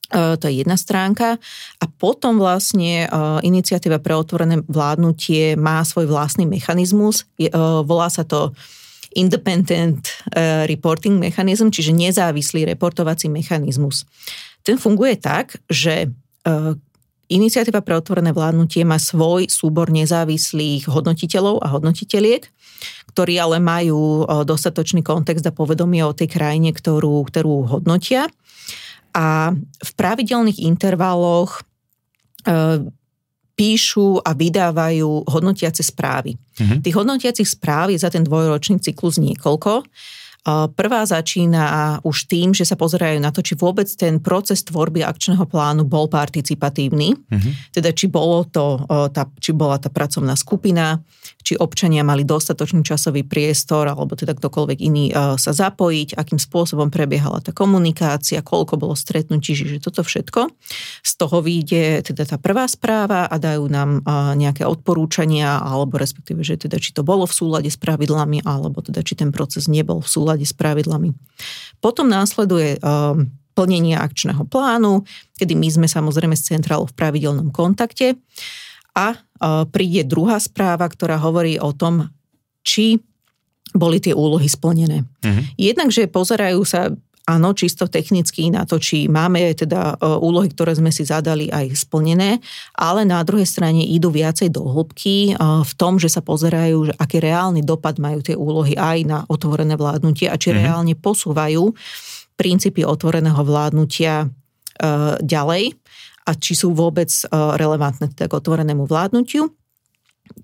[0.09, 1.37] E, to je jedna stránka.
[1.77, 3.07] A potom vlastne e,
[3.45, 7.29] iniciatíva pre otvorené vládnutie má svoj vlastný mechanizmus.
[7.37, 7.53] E,
[7.85, 8.51] volá sa to
[9.17, 10.05] Independent
[10.69, 14.05] Reporting Mechanism, čiže nezávislý reportovací mechanizmus.
[14.61, 16.13] Ten funguje tak, že
[17.29, 22.41] Iniciatíva pre otvorené vládnutie má svoj súbor nezávislých hodnotiteľov a hodnotiteľiek,
[23.13, 28.29] ktorí ale majú dostatočný kontext a povedomie o tej krajine, ktorú, ktorú hodnotia
[29.13, 31.61] a v pravidelných intervaloch e,
[33.59, 36.39] píšu a vydávajú hodnotiace správy.
[36.39, 36.79] Mm-hmm.
[36.79, 39.83] Tých hodnotiacich správ je za ten dvojročný cyklus niekoľko.
[40.47, 45.43] Prvá začína už tým, že sa pozerajú na to, či vôbec ten proces tvorby akčného
[45.43, 47.75] plánu bol participatívny, mm-hmm.
[47.75, 51.03] teda či, bolo to, tá, či bola tá pracovná skupina,
[51.43, 57.43] či občania mali dostatočný časový priestor, alebo teda ktokoľvek iný sa zapojiť, akým spôsobom prebiehala
[57.43, 60.47] tá komunikácia, koľko bolo stretnutí, že toto všetko.
[61.03, 64.07] Z toho vyjde teda tá prvá správa a dajú nám
[64.39, 69.03] nejaké odporúčania, alebo respektíve, že teda či to bolo v súlade s pravidlami, alebo teda
[69.03, 71.09] či ten proces nebol v súlade súlade s pravidlami.
[71.81, 75.01] Potom následuje ehm, plnenie akčného plánu,
[75.41, 78.15] kedy my sme samozrejme s centrálou v pravidelnom kontakte
[78.93, 79.17] a
[79.71, 82.07] príde druhá správa, ktorá hovorí o tom,
[82.63, 82.99] či
[83.71, 85.05] boli tie úlohy splnené.
[85.23, 85.43] Uh-huh.
[85.55, 86.91] Jednak, že pozerajú sa
[87.29, 91.77] áno, čisto technicky na to, či máme teda e, úlohy, ktoré sme si zadali aj
[91.77, 92.41] splnené,
[92.73, 96.93] ale na druhej strane idú viacej do hĺbky e, v tom, že sa pozerajú, že
[96.97, 100.65] aký reálny dopad majú tie úlohy aj na otvorené vládnutie a či mm-hmm.
[100.65, 101.69] reálne posúvajú
[102.33, 104.27] princípy otvoreného vládnutia e,
[105.21, 105.77] ďalej
[106.25, 109.49] a či sú vôbec relevantné teda k otvorenému vládnutiu.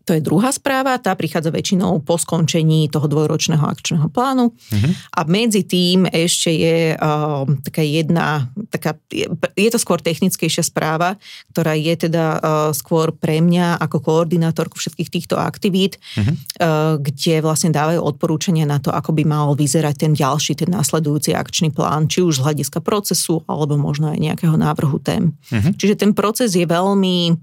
[0.06, 4.54] To je druhá správa, tá prichádza väčšinou po skončení toho dvojročného akčného plánu.
[4.54, 4.92] Uh-huh.
[5.18, 9.26] A medzi tým ešte je uh, taká jedna, taká, je,
[9.58, 11.18] je to skôr technickejšia správa,
[11.50, 16.38] ktorá je teda uh, skôr pre mňa ako koordinátorku všetkých týchto aktivít, uh-huh.
[16.62, 21.34] uh, kde vlastne dávajú odporúčania na to, ako by mal vyzerať ten ďalší, ten následujúci
[21.34, 25.34] akčný plán, či už z hľadiska procesu, alebo možno aj nejakého návrhu tém.
[25.50, 25.74] Uh-huh.
[25.74, 27.34] Čiže ten proces je veľmi...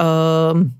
[0.00, 0.72] Uh,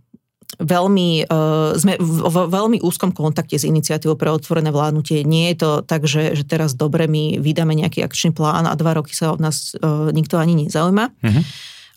[0.62, 5.27] veľmi, uh, sme v, v veľmi úzkom kontakte s iniciatívou pre otvorené vládnutie.
[5.27, 8.96] Nie je to tak, že, že teraz dobre my vydáme nejaký akčný plán a dva
[8.96, 11.07] roky sa od nás uh, nikto ani nezaujíma.
[11.11, 11.42] Uh-huh.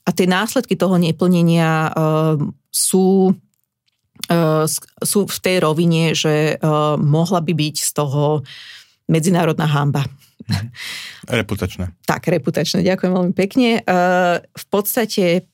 [0.06, 2.38] A tie následky toho neplnenia uh,
[2.70, 3.34] sú,
[5.00, 6.60] sú v tej rovine, že
[7.00, 8.44] mohla by byť z toho
[9.08, 10.04] medzinárodná hamba.
[10.46, 10.68] Mhm.
[11.30, 11.86] Reputačné.
[12.06, 12.84] Tak, reputačné.
[12.86, 13.82] Ďakujem veľmi pekne.
[14.44, 15.50] V podstate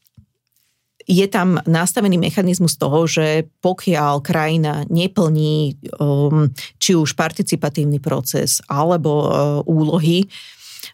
[1.11, 6.47] je tam nastavený mechanizmus toho, že pokiaľ krajina neplní um,
[6.79, 9.31] či už participatívny proces alebo uh,
[9.67, 10.31] úlohy,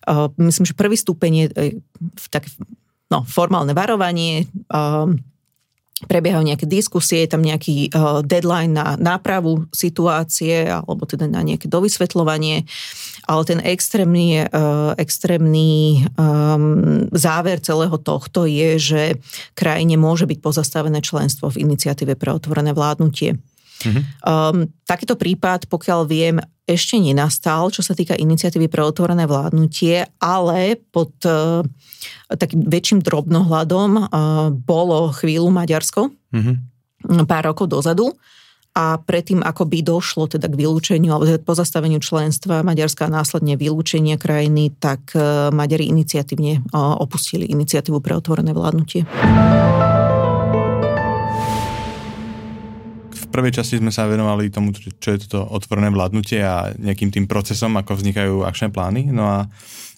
[0.10, 1.73] uh, myslím, že prvý stupeň je uh,
[2.34, 2.49] tak,
[3.13, 5.21] no, formálne varovanie, um,
[6.05, 11.65] prebiehajú nejaké diskusie, je tam nejaký uh, deadline na nápravu situácie alebo teda na nejaké
[11.65, 12.69] dovysvetľovanie,
[13.25, 19.01] ale ten extrémny, uh, extrémny um, záver celého tohto je, že
[19.57, 23.41] krajine môže byť pozastavené členstvo v iniciatíve pre otvorené vládnutie.
[23.81, 24.03] Mm-hmm.
[24.25, 30.75] Um, takýto prípad, pokiaľ viem, ešte nenastal, čo sa týka iniciatívy pre otvorené vládnutie, ale
[30.91, 31.63] pod uh,
[32.27, 34.06] takým väčším drobnohľadom uh,
[34.51, 37.23] bolo chvíľu Maďarsko, mm-hmm.
[37.23, 38.12] pár rokov dozadu,
[38.77, 43.58] a predtým, ako by došlo teda k vylúčeniu alebo teda pozastaveniu členstva Maďarska a následne
[43.58, 49.01] vylúčenie krajiny, tak e, Maďari iniciatívne opustili iniciatívu pre otvorené vládnutie.
[53.28, 57.26] V prvej časti sme sa venovali tomu, čo je toto otvorené vládnutie a nejakým tým
[57.28, 59.12] procesom, ako vznikajú akčné plány.
[59.12, 59.38] No a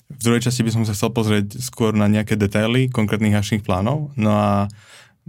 [0.10, 4.10] v druhej časti by som sa chcel pozrieť skôr na nejaké detaily konkrétnych akčných plánov.
[4.18, 4.68] No a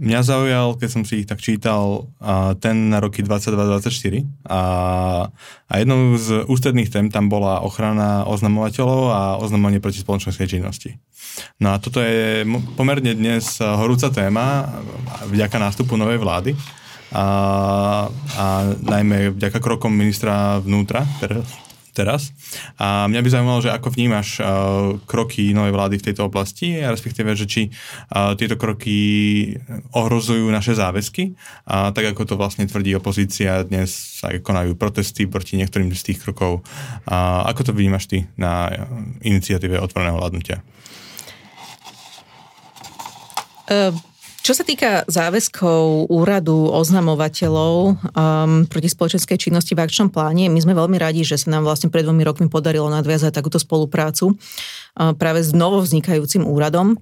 [0.01, 2.09] Mňa zaujal, keď som si ich tak čítal,
[2.57, 4.61] ten na roky 22-24 a,
[5.69, 10.97] a jednou z ústredných tém tam bola ochrana oznamovateľov a oznamovanie proti spoločenskej činnosti.
[11.61, 12.41] No a toto je
[12.73, 14.73] pomerne dnes horúca téma
[15.29, 16.57] vďaka nástupu novej vlády
[17.11, 17.25] a,
[18.39, 18.45] a
[18.79, 21.03] najmä vďaka krokom ministra vnútra,
[21.91, 22.31] teraz.
[22.79, 26.87] A mňa by zaujímalo, že ako vnímaš uh, kroky novej vlády v tejto oblasti, a
[26.87, 28.95] respektíve, že či uh, tieto kroky
[29.91, 31.35] ohrozujú naše záväzky,
[31.67, 36.23] a tak ako to vlastne tvrdí opozícia, dnes sa konajú protesty proti niektorým z tých
[36.23, 36.63] krokov.
[37.11, 38.71] A ako to vnímaš ty na
[39.19, 40.63] iniciatíve otvoreného vládnutia?
[43.67, 44.10] Uh
[44.41, 50.73] čo sa týka záväzkov úradu oznamovateľov um, proti spoločenskej činnosti v akčnom pláne, my sme
[50.73, 55.45] veľmi radi, že sa nám vlastne pred dvomi rokmi podarilo nadviazať takúto spoluprácu uh, práve
[55.45, 56.97] s novovznikajúcim úradom.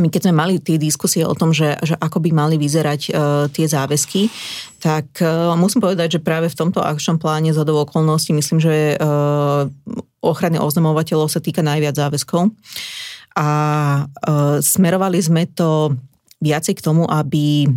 [0.00, 3.12] My keď sme mali tie diskusie o tom, že, že ako by mali vyzerať uh,
[3.52, 4.32] tie záväzky,
[4.80, 9.68] tak uh, musím povedať, že práve v tomto akčnom pláne za okolností myslím, že uh,
[10.24, 12.48] ochrany oznamovateľov sa týka najviac záväzkov.
[13.36, 13.48] A
[14.08, 15.92] uh, smerovali sme to
[16.42, 17.70] viacej k tomu, aby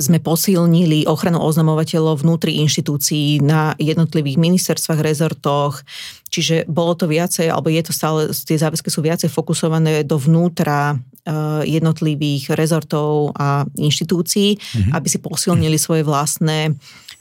[0.00, 5.84] sme posilnili ochranu oznamovateľov vnútri inštitúcií na jednotlivých ministerstvách, rezortoch,
[6.32, 11.62] čiže bolo to viacej, alebo je to stále, tie záväzky sú viacej fokusované dovnútra eh,
[11.68, 14.92] jednotlivých rezortov a inštitúcií, mm-hmm.
[14.96, 16.72] aby si posilnili svoje vlastné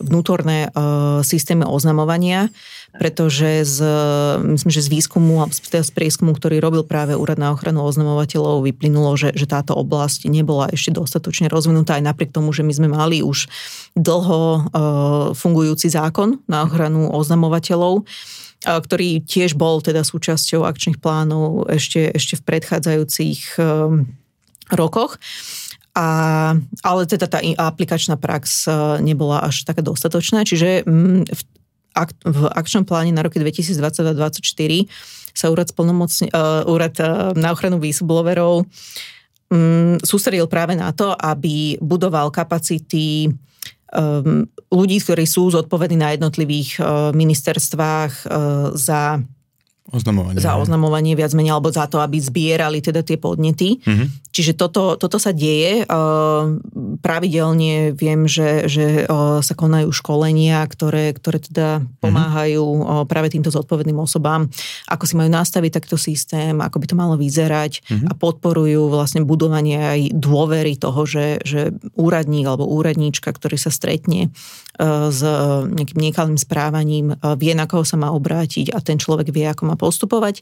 [0.01, 2.49] vnútorné uh, systémy oznamovania,
[2.91, 3.77] pretože z,
[4.43, 9.15] myslím, že z výskumu alebo z prieskumu, ktorý robil práve Úrad na ochranu oznamovateľov, vyplynulo,
[9.15, 13.23] že, že táto oblasť nebola ešte dostatočne rozvinutá aj napriek tomu, že my sme mali
[13.23, 13.47] už
[13.95, 14.59] dlho uh,
[15.31, 18.03] fungujúci zákon na ochranu oznamovateľov
[18.61, 23.57] ktorý tiež bol teda súčasťou akčných plánov ešte, ešte v predchádzajúcich
[24.71, 25.19] rokoch.
[25.91, 26.07] A,
[26.87, 28.71] ale teda tá aplikačná prax e,
[29.03, 31.41] nebola až taká dostatočná, čiže mm, v,
[31.91, 34.87] ak, v akčnom pláne na roky 2022-2024
[35.35, 38.67] sa úrad, spolnomocne, uh, úrad uh, na ochranu whistleblowerov
[39.51, 43.31] um, sústredil práve na to, aby budoval kapacity
[43.91, 49.19] um, ľudí, ktorí sú zodpovední na jednotlivých uh, ministerstvách uh, za
[49.89, 50.37] Oznamovanie.
[50.37, 53.81] Za oznamovanie viac menej, alebo za to, aby zbierali teda tie podnety.
[53.81, 54.29] Mm-hmm.
[54.29, 55.89] Čiže toto, toto sa deje.
[57.01, 59.09] Pravidelne viem, že, že
[59.41, 61.97] sa konajú školenia, ktoré, ktoré teda mhm.
[61.97, 63.09] pomáhajú mm-hmm.
[63.09, 64.47] práve týmto zodpovedným osobám,
[64.85, 68.07] ako si majú nastaviť takto systém, ako by to malo vyzerať mm-hmm.
[68.07, 74.29] a podporujú vlastne budovanie aj dôvery toho, že, že úradník alebo úradníčka, ktorý sa stretne
[75.11, 75.21] s
[75.67, 79.70] nejakým niekalým správaním, vie, na koho sa má obrátiť a ten človek vie, ako má
[79.75, 80.41] postupovať.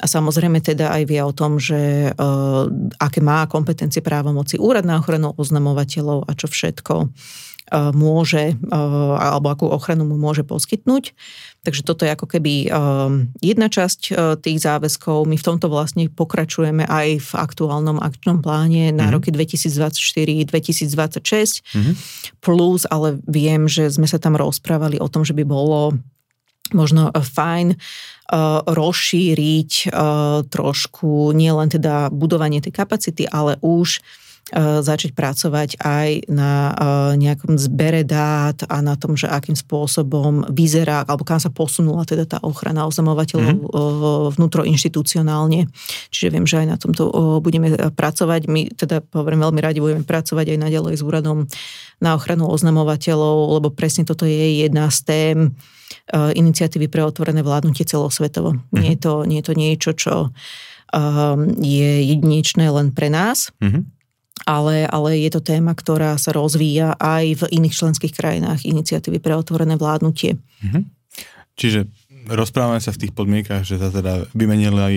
[0.00, 2.64] A samozrejme teda aj vie o tom, že uh,
[2.96, 9.52] aké má kompetencie právomoci úrad na ochranu oznamovateľov a čo všetko uh, môže, uh, alebo
[9.52, 11.12] akú ochranu mu môže poskytnúť.
[11.60, 12.72] Takže toto je ako keby
[13.44, 15.28] jedna časť tých záväzkov.
[15.28, 19.12] My v tomto vlastne pokračujeme aj v aktuálnom akčnom pláne na mm-hmm.
[19.12, 20.48] roky 2024-2026.
[20.96, 21.94] Mm-hmm.
[22.40, 26.00] Plus, ale viem, že sme sa tam rozprávali o tom, že by bolo
[26.72, 34.00] možno fajn uh, rozšíriť uh, trošku nielen teda budovanie tej kapacity, ale už
[34.56, 36.74] začať pracovať aj na
[37.14, 42.26] nejakom zbere dát a na tom, že akým spôsobom vyzerá, alebo kam sa posunula teda
[42.26, 44.34] tá ochrana oznamovateľov mm-hmm.
[44.34, 45.70] vnútroinštitucionálne.
[46.10, 47.10] Čiže viem, že aj na tomto
[47.40, 48.50] budeme pracovať.
[48.50, 51.46] My teda, hovorím, veľmi radi budeme pracovať aj naďalej s úradom
[52.02, 55.38] na ochranu oznamovateľov, lebo presne toto je jedna z tém,
[56.10, 58.58] Eh, iniciatívy pre otvorené vládnutie celosvetovo.
[58.58, 58.74] Uh-huh.
[58.74, 63.86] Nie, je to, nie je to niečo, čo um, je jedinečné len pre nás, uh-huh.
[64.48, 69.36] Ale, ale je to téma, ktorá sa rozvíja aj v iných členských krajinách iniciatívy pre
[69.36, 70.40] otvorené vládnutie.
[70.40, 70.82] Uh-huh.
[71.56, 71.88] Čiže
[72.30, 74.96] rozprávame sa v tých podmienkach, že sa teda vymenili aj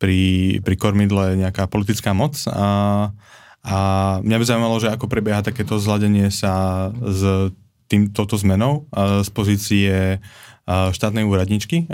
[0.00, 0.20] pri,
[0.64, 3.12] pri kormidle nejaká politická moc a,
[3.60, 3.76] a
[4.24, 7.52] mňa by zaujímalo, že ako prebieha takéto zladenie sa s
[7.90, 10.22] tým, touto zmenou z pozície
[10.70, 11.90] štátnej úradničky.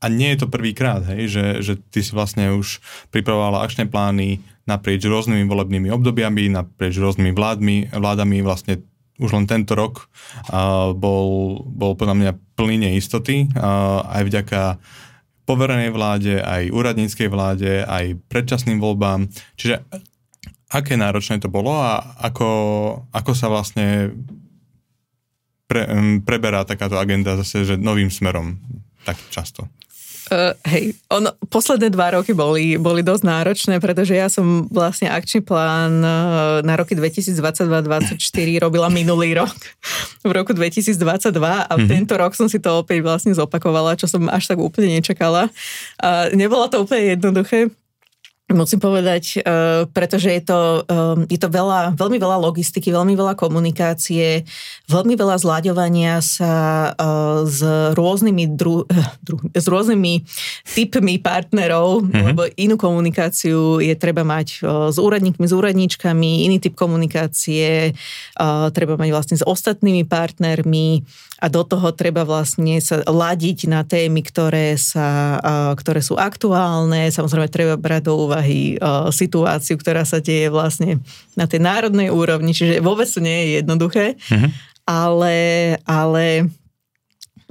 [0.00, 2.80] A nie je to prvýkrát, hej, že, že ty si vlastne už
[3.12, 8.86] pripravovala akčné plány naprieč rôznymi volebnými obdobiami, naprieč rôznymi vládmi, vládami vlastne
[9.20, 10.08] už len tento rok
[10.48, 14.60] uh, bol, bol podľa mňa plný neistoty, uh, aj vďaka
[15.44, 19.26] poverenej vláde, aj úradníckej vláde, aj predčasným voľbám.
[19.58, 19.82] Čiže
[20.70, 22.48] aké náročné to bolo a ako,
[23.10, 24.14] ako sa vlastne
[25.66, 25.90] pre,
[26.22, 28.62] preberá takáto agenda zase že novým smerom
[29.02, 29.66] tak často?
[30.30, 35.42] Uh, hej, on, posledné dva roky boli, boli dosť náročné, pretože ja som vlastne akčný
[35.42, 38.14] plán uh, na roky 2022-2024
[38.62, 39.58] robila minulý rok,
[40.30, 41.90] v roku 2022 a mm-hmm.
[41.90, 45.50] tento rok som si to opäť vlastne zopakovala, čo som až tak úplne nečakala.
[45.98, 47.74] Uh, nebolo to úplne jednoduché,
[48.50, 53.38] Musím povedať, uh, pretože je to, um, je to veľa, veľmi veľa logistiky, veľmi veľa
[53.38, 54.42] komunikácie,
[54.90, 56.54] veľmi veľa zľaďovania sa
[56.90, 57.62] uh, s
[57.94, 58.90] rôznymi dru,
[59.22, 60.26] dru, s rôznymi
[60.66, 62.26] typmi partnerov, mm-hmm.
[62.26, 67.94] lebo inú komunikáciu je treba mať s úradníkmi, s úradníčkami, iný typ komunikácie
[68.74, 71.06] treba mať vlastne s ostatnými partnermi
[71.40, 75.40] a do toho treba vlastne sa ladiť na témy, ktoré, sa,
[75.72, 77.08] ktoré sú aktuálne.
[77.08, 78.76] Samozrejme treba brať do úvahy
[79.08, 81.00] situáciu, ktorá sa deje vlastne
[81.40, 84.52] na tej národnej úrovni, čiže vôbec to nie je jednoduché, uh-huh.
[84.84, 85.36] ale,
[85.88, 86.52] ale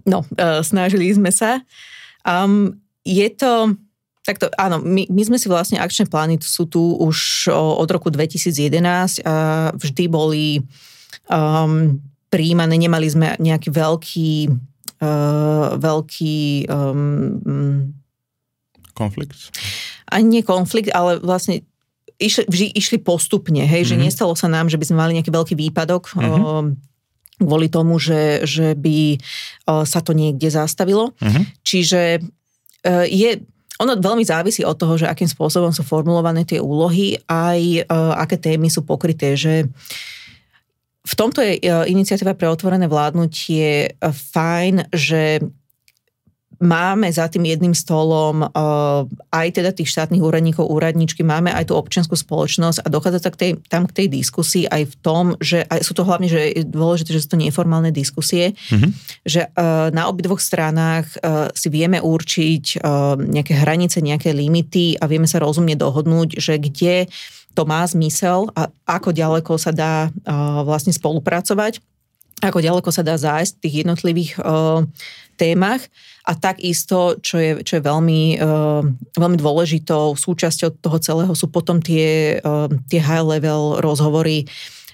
[0.05, 0.21] no,
[0.61, 1.65] snažili sme sa.
[2.21, 3.73] Um, je to,
[4.19, 9.25] Takto, áno, my, my sme si vlastne akčné plány sú tu už od roku 2011
[9.25, 10.61] a vždy boli
[11.33, 11.97] um,
[12.29, 14.31] príjmané, nemali sme nejaký veľký
[15.01, 17.91] uh, veľký um,
[18.93, 19.49] konflikt?
[20.09, 21.65] Ani nie konflikt, ale vlastne
[22.19, 23.89] išli, vždy išli postupne, hej, mm-hmm.
[23.89, 24.03] že mhm.
[24.05, 26.43] nestalo sa nám, že by sme mali nejaký veľký výpadok mm-hmm.
[26.43, 26.65] uh,
[27.39, 31.15] kvôli tomu, že, že by uh, sa to niekde zastavilo.
[31.23, 31.43] Mm-hmm.
[31.63, 33.39] Čiže uh, je
[33.79, 38.35] ono veľmi závisí od toho, že akým spôsobom sú formulované tie úlohy, aj uh, aké
[38.35, 39.71] témy sú pokryté, že uh,
[41.07, 45.39] v tomto je e, iniciatíva pre otvorené vládnutie e, fajn, že
[46.59, 51.79] máme za tým jedným stolom uh, aj teda tých štátnych úradníkov, úradničky, máme aj tú
[51.79, 55.87] občianskú spoločnosť a dochádza tak tej, tam k tej diskusii aj v tom, že aj
[55.87, 58.91] sú to hlavne, že je dôležité, že sú to neformálne diskusie, mm-hmm.
[59.23, 62.81] že uh, na obidvoch stranách uh, si vieme určiť
[63.19, 67.07] nejaké hranice, nejaké limity a vieme sa rozumne dohodnúť, že kde
[67.55, 70.13] to má zmysel a ako ďaleko sa dá
[70.63, 71.81] vlastne spolupracovať,
[72.39, 74.31] ako ďaleko sa dá zájsť v tých jednotlivých
[75.39, 75.79] témach
[76.27, 78.37] a takisto, čo je, čo je veľmi,
[79.15, 82.37] veľmi dôležitou súčasťou toho celého sú potom tie,
[82.91, 84.43] tie high level rozhovory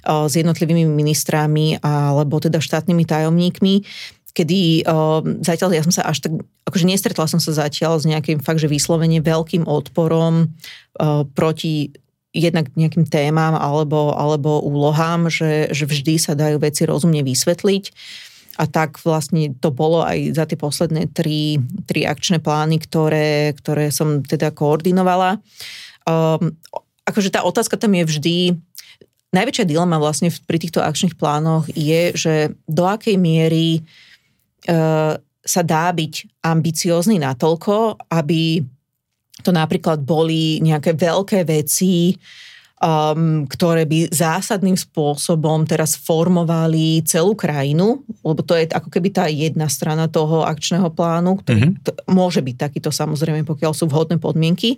[0.05, 3.81] s jednotlivými ministrami alebo teda štátnymi tajomníkmi,
[4.35, 6.35] kedy uh, zatiaľ ja som sa až tak,
[6.67, 10.51] akože nestretla som sa zatiaľ s nejakým fakt, že vyslovene veľkým odporom
[11.33, 11.95] proti
[12.35, 17.83] jednak nejakým témam alebo, alebo úlohám, že, že vždy sa dajú veci rozumne vysvetliť.
[18.55, 23.91] A tak vlastne to bolo aj za tie posledné tri, tri akčné plány, ktoré, ktoré
[23.91, 25.43] som teda koordinovala.
[26.07, 26.55] Um,
[27.03, 28.37] akože tá otázka tam je vždy,
[29.35, 32.33] najväčšia dilema vlastne pri týchto akčných plánoch je, že
[32.63, 33.83] do akej miery
[34.71, 38.63] uh, sa dá byť ambiciózny natoľko, aby
[39.43, 42.15] to napríklad boli nejaké veľké veci,
[42.85, 49.25] um, ktoré by zásadným spôsobom teraz formovali celú krajinu, lebo to je ako keby tá
[49.25, 51.81] jedna strana toho akčného plánu, ktorý mm-hmm.
[51.81, 54.77] t- môže byť takýto samozrejme, pokiaľ sú vhodné podmienky.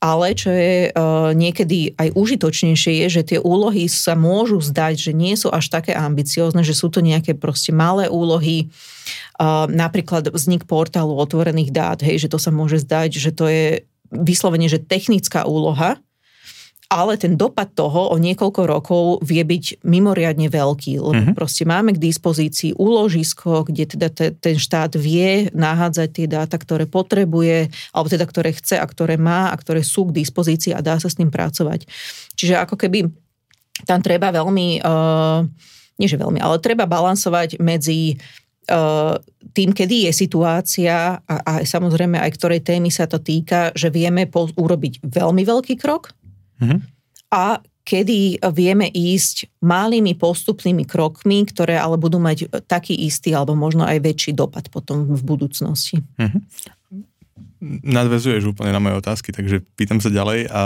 [0.00, 5.12] Ale čo je uh, niekedy aj užitočnejšie, je, že tie úlohy sa môžu zdať, že
[5.12, 8.72] nie sú až také ambiciózne, že sú to nejaké proste malé úlohy,
[9.36, 13.84] uh, napríklad vznik portálu otvorených dát, hej, že to sa môže zdať, že to je
[14.08, 16.00] vyslovene, že technická úloha,
[16.90, 21.38] ale ten dopad toho o niekoľko rokov vie byť mimoriadne veľký, lebo uh-huh.
[21.38, 26.90] proste máme k dispozícii úložisko, kde teda te, ten štát vie nahádzať tie dáta, ktoré
[26.90, 30.98] potrebuje, alebo teda ktoré chce a ktoré má a ktoré sú k dispozícii a dá
[30.98, 31.86] sa s tým pracovať.
[32.34, 33.06] Čiže ako keby
[33.86, 35.46] tam treba veľmi, uh,
[35.94, 38.18] nie že veľmi, ale treba balansovať medzi
[38.66, 39.14] uh,
[39.54, 44.26] tým, kedy je situácia a, a samozrejme aj ktorej témy sa to týka, že vieme
[44.26, 46.18] po, urobiť veľmi veľký krok,
[46.60, 46.78] Mm-hmm.
[47.34, 53.82] A kedy vieme ísť malými postupnými krokmi, ktoré ale budú mať taký istý alebo možno
[53.82, 55.98] aj väčší dopad potom v budúcnosti.
[56.20, 56.42] Mm-hmm.
[57.84, 60.48] Nadvezuješ úplne na moje otázky, takže pýtam sa ďalej.
[60.48, 60.62] A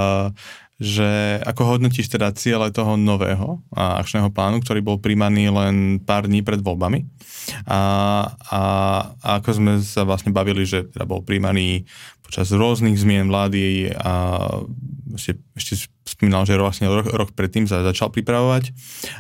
[0.83, 6.43] že ako hodnotíš teda ciele toho nového akčného plánu, ktorý bol príjmaný len pár dní
[6.43, 7.07] pred voľbami
[7.71, 7.81] a,
[8.51, 8.63] a,
[9.23, 11.87] a ako sme sa vlastne bavili, že teda bol príjmaný
[12.27, 14.13] počas rôznych zmien vlády a
[15.15, 18.75] ešte, ešte spomínal, že vlastne rok, rok predtým sa začal pripravovať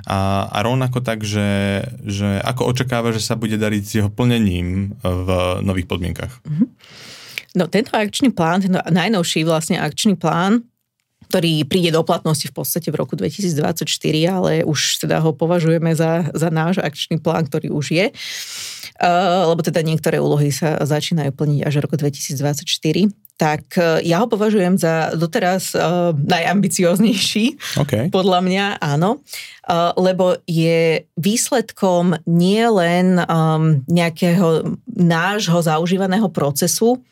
[0.07, 4.99] a, a rovnako tak, že, že ako očakáva, že sa bude dariť s jeho plnením
[5.01, 5.28] v
[5.62, 6.42] nových podmienkach.
[6.45, 6.68] Mm-hmm.
[7.55, 10.66] No tento akčný plán, tento najnovší vlastne akčný plán,
[11.30, 13.86] ktorý príde do platnosti v podstate v roku 2024,
[14.28, 18.07] ale už teda ho považujeme za, za náš akčný plán, ktorý už je.
[19.03, 24.22] Uh, lebo teda niektoré úlohy sa začínajú plniť až v roku 2024 tak uh, ja
[24.22, 27.59] ho považujem za doteraz uh, najambicioznejší.
[27.82, 28.07] Okay.
[28.14, 29.18] Podľa mňa áno,
[29.66, 37.03] uh, lebo je výsledkom nie len um, nejakého nášho zaužívaného procesu,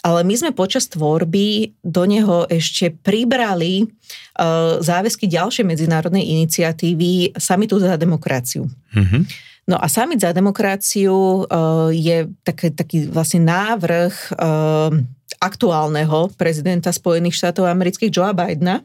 [0.00, 7.76] ale my sme počas tvorby do neho ešte pribrali uh, záväzky ďalšej medzinárodnej iniciatívy Samitu
[7.76, 8.64] za demokraciu.
[8.96, 9.49] Mm-hmm.
[9.70, 14.90] No a Summit za demokraciu uh, je taký, taký vlastne návrh uh,
[15.38, 18.82] aktuálneho prezidenta Spojených štátov amerických Joea Bidena,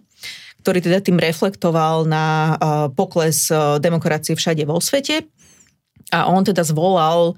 [0.61, 2.57] ktorý teda tým reflektoval na uh,
[2.93, 3.49] pokles
[3.81, 5.25] demokracie všade vo svete.
[6.13, 7.33] A on teda zvolal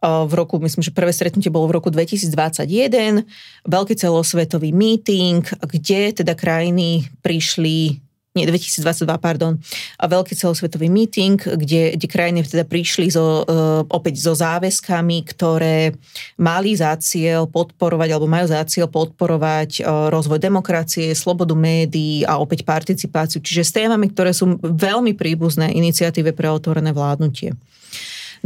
[0.00, 3.20] v roku, myslím, že prvé stretnutie bolo v roku 2021,
[3.68, 8.00] veľký celosvetový meeting, kde teda krajiny prišli
[8.30, 9.58] nie, 2022, pardon,
[9.98, 15.98] a veľký celosvetový meeting, kde, kde krajiny teda prišli so, uh, opäť so záväzkami, ktoré
[16.38, 22.38] mali za cieľ podporovať, alebo majú za cieľ podporovať uh, rozvoj demokracie, slobodu médií a
[22.38, 27.58] opäť participáciu, čiže s témami, ktoré sú veľmi príbuzné iniciatíve pre otvorené vládnutie.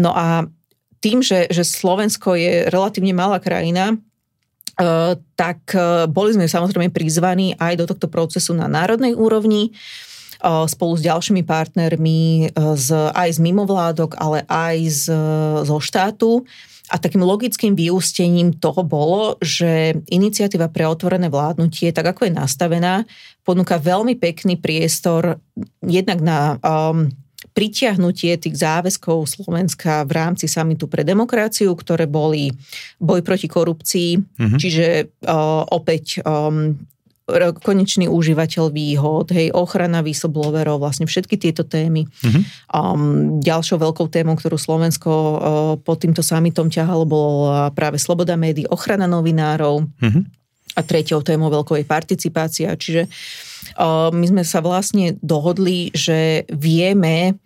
[0.00, 0.48] No a
[1.04, 4.00] tým, že, že Slovensko je relatívne malá krajina,
[5.38, 9.70] tak uh, boli sme samozrejme prizvaní aj do tohto procesu na národnej úrovni
[10.42, 15.04] uh, spolu s ďalšími partnermi z, aj z mimovládok, ale aj z,
[15.64, 16.44] zo štátu.
[16.92, 23.08] A takým logickým vyústením toho bolo, že iniciatíva pre otvorené vládnutie, tak ako je nastavená,
[23.40, 25.40] ponúka veľmi pekný priestor
[25.80, 27.08] jednak na um,
[27.54, 32.50] pritiahnutie tých záväzkov Slovenska v rámci samitu pre demokraciu, ktoré boli
[32.98, 34.58] boj proti korupcii, mm-hmm.
[34.58, 34.86] čiže
[35.24, 36.74] uh, opäť um,
[37.64, 42.04] konečný užívateľ výhod, hej, ochrana whistleblowerov, vlastne všetky tieto témy.
[42.04, 42.42] Mm-hmm.
[42.68, 45.38] Um, ďalšou veľkou témou, ktorú Slovensko uh,
[45.80, 49.88] pod týmto samitom ťahalo, bola práve sloboda médií, ochrana novinárov.
[50.04, 50.24] Mm-hmm.
[50.74, 52.66] A tretiou témou veľkou je participácia.
[52.74, 57.38] Čiže uh, my sme sa vlastne dohodli, že vieme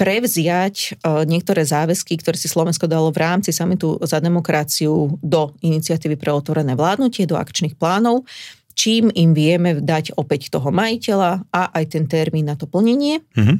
[0.00, 0.96] prevziať
[1.28, 6.72] niektoré záväzky, ktoré si Slovensko dalo v rámci samitu za demokraciu do iniciatívy pre otvorené
[6.72, 8.24] vládnutie, do akčných plánov,
[8.72, 13.20] čím im vieme dať opäť toho majiteľa a aj ten termín na to plnenie.
[13.36, 13.58] Mm-hmm.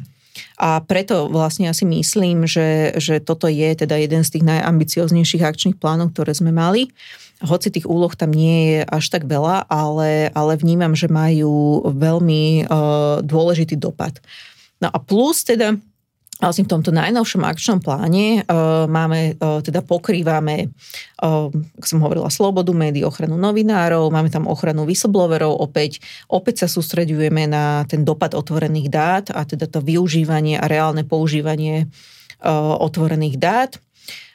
[0.56, 5.44] A preto vlastne ja si myslím, že, že toto je teda jeden z tých najambicioznejších
[5.44, 6.88] akčných plánov, ktoré sme mali.
[7.44, 12.64] Hoci tých úloh tam nie je až tak veľa, ale, ale vnímam, že majú veľmi
[12.64, 14.16] uh, dôležitý dopad.
[14.80, 15.76] No a plus teda
[16.40, 20.72] vlastne v tomto najnovšom akčnom pláne uh, máme, uh, teda pokrývame,
[21.20, 21.52] uh,
[21.84, 26.00] som hovorila, slobodu médií, ochranu novinárov, máme tam ochranu whistleblowerov, opäť,
[26.32, 31.92] opäť sa sústredujeme na ten dopad otvorených dát a teda to využívanie a reálne používanie
[32.40, 33.76] uh, otvorených dát.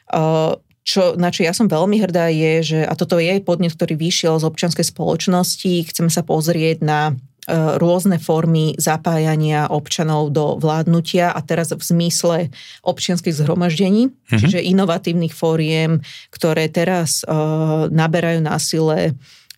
[0.06, 0.54] Uh,
[0.86, 4.38] čo, na čo ja som veľmi hrdá je, že, a toto je podnet, ktorý vyšiel
[4.38, 7.18] z občianskej spoločnosti, chceme sa pozrieť na
[7.54, 12.38] rôzne formy zapájania občanov do vládnutia a teraz v zmysle
[12.82, 14.38] občianských zhromaždení, mm-hmm.
[14.42, 16.02] čiže inovatívnych fóriem,
[16.34, 19.12] ktoré teraz uh, naberajú na sile e,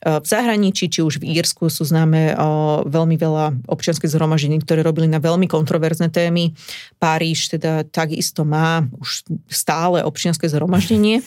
[0.04, 5.08] v zahraničí, či už v Írsku sú známe uh, veľmi veľa občianských zhromaždení, ktoré robili
[5.08, 6.52] na veľmi kontroverzné témy.
[7.00, 11.24] Paríž teda takisto má už stále občianske zhromaždenie,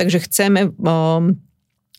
[0.00, 0.72] takže chceme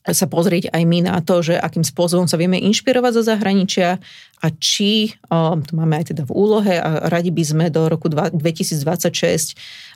[0.08, 4.00] sa pozrieť aj my na to, že akým spôsobom sa vieme inšpirovať zo zahraničia
[4.40, 8.08] a či, um, to máme aj teda v úlohe a radi by sme do roku
[8.08, 8.80] 2026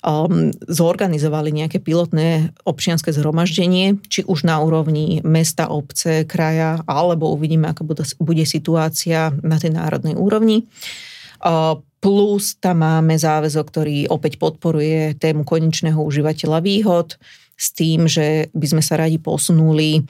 [0.03, 7.71] um, zorganizovali nejaké pilotné občianske zhromaždenie, či už na úrovni mesta, obce, kraja, alebo uvidíme,
[7.71, 7.87] aká
[8.19, 10.67] bude, situácia na tej národnej úrovni.
[11.39, 17.15] Uh, plus tam máme záväzok, ktorý opäť podporuje tému konečného užívateľa výhod,
[17.53, 20.03] s tým, že by sme sa radi posunuli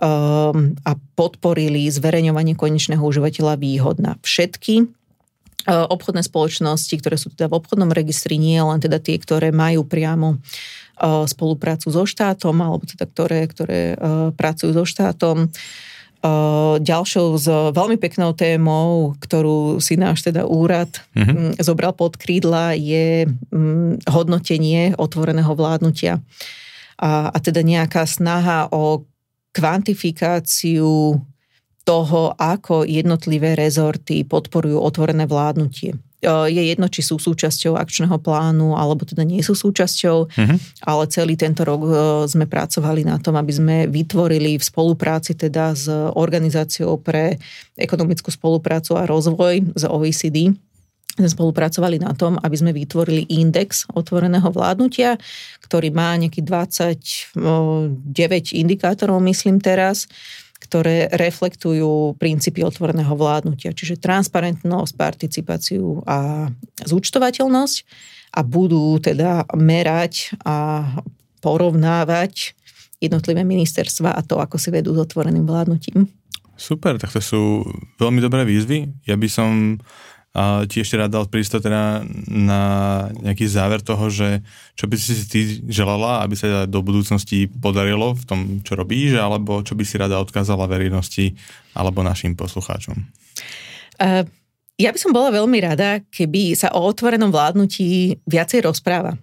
[0.00, 7.50] um, a podporili zverejňovanie konečného užívateľa výhod na všetky uh, obchodné spoločnosti, ktoré sú teda
[7.50, 12.86] v obchodnom registri, nie len teda tie, ktoré majú priamo uh, spoluprácu so štátom, alebo
[12.86, 15.52] teda ktoré, ktoré uh, pracujú so štátom.
[16.82, 21.62] Ďalšou z veľmi peknou témou, ktorú si náš teda úrad mm-hmm.
[21.62, 23.30] zobral pod krídla, je
[24.10, 26.18] hodnotenie otvoreného vládnutia
[26.96, 29.04] a, a teda nejaká snaha o
[29.52, 31.16] kvantifikáciu
[31.86, 35.94] toho, ako jednotlivé rezorty podporujú otvorené vládnutie.
[36.26, 40.56] Je jedno, či sú súčasťou akčného plánu, alebo teda nie sú súčasťou, uh-huh.
[40.82, 41.86] ale celý tento rok
[42.26, 45.86] sme pracovali na tom, aby sme vytvorili v spolupráci teda s
[46.18, 47.38] Organizáciou pre
[47.78, 50.50] ekonomickú spoluprácu a rozvoj z OECD,
[51.16, 55.16] sme spolupracovali na tom, aby sme vytvorili index otvoreného vládnutia,
[55.64, 57.32] ktorý má nejaký 29
[58.52, 60.04] indikátorov, myslím teraz,
[60.60, 66.48] ktoré reflektujú princípy otvoreného vládnutia, čiže transparentnosť, participáciu a
[66.84, 67.76] zúčtovateľnosť
[68.36, 70.84] a budú teda merať a
[71.40, 72.56] porovnávať
[73.00, 76.08] jednotlivé ministerstva a to, ako si vedú s otvoreným vládnutím.
[76.56, 77.60] Super, tak to sú
[78.00, 78.88] veľmi dobré výzvy.
[79.04, 79.76] Ja by som
[80.36, 82.62] a ti ešte rád dal prístor teda na
[83.24, 84.44] nejaký záver toho, že
[84.76, 89.64] čo by si ty želala, aby sa do budúcnosti podarilo v tom, čo robíš, alebo
[89.64, 91.32] čo by si rada odkázala verejnosti
[91.72, 93.00] alebo našim poslucháčom?
[93.96, 94.28] Uh,
[94.76, 99.16] ja by som bola veľmi rada, keby sa o otvorenom vládnutí viacej rozpráva.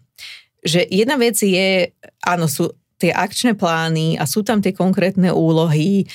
[0.66, 1.94] Že jedna vec je,
[2.26, 6.10] áno, sú tie akčné plány a sú tam tie konkrétne úlohy,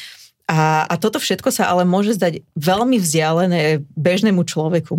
[0.48, 4.96] a, a toto všetko sa ale môže zdať veľmi vzdialené bežnému človeku.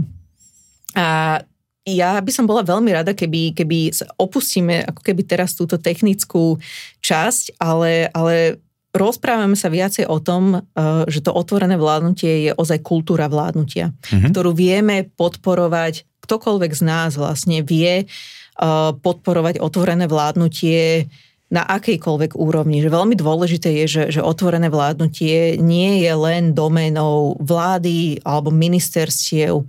[0.93, 1.41] A
[1.89, 3.89] ja by som bola veľmi rada, keby, keby
[4.21, 6.61] opustíme ako keby teraz túto technickú
[7.01, 8.61] časť, ale, ale
[8.93, 14.29] rozprávame sa viacej o tom, uh, že to otvorené vládnutie je ozaj kultúra vládnutia, mm-hmm.
[14.29, 21.09] ktorú vieme podporovať, ktokoľvek z nás vlastne vie uh, podporovať otvorené vládnutie
[21.49, 22.79] na akejkoľvek úrovni.
[22.85, 29.65] Že veľmi dôležité je, že, že otvorené vládnutie nie je len doménou vlády alebo ministerstiev.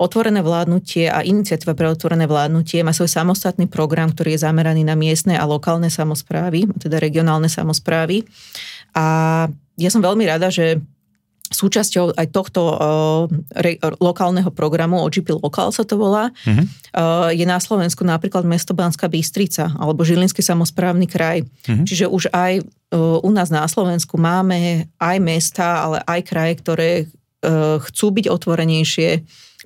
[0.00, 4.98] Otvorené vládnutie a iniciatíva pre otvorené vládnutie má svoj samostatný program, ktorý je zameraný na
[4.98, 8.26] miestne a lokálne samozprávy, teda regionálne samozprávy.
[8.96, 9.46] A
[9.78, 10.82] ja som veľmi rada, že
[11.50, 12.78] súčasťou aj tohto uh,
[13.58, 16.64] re, lokálneho programu, OGP Lokal sa to volá, uh-huh.
[16.94, 21.42] uh, je na Slovensku napríklad mesto Banská Bystrica alebo Žilinský samozprávny kraj.
[21.42, 21.82] Uh-huh.
[21.82, 26.90] Čiže už aj uh, u nás na Slovensku máme aj mesta, ale aj kraje, ktoré
[27.04, 29.10] uh, chcú byť otvorenejšie,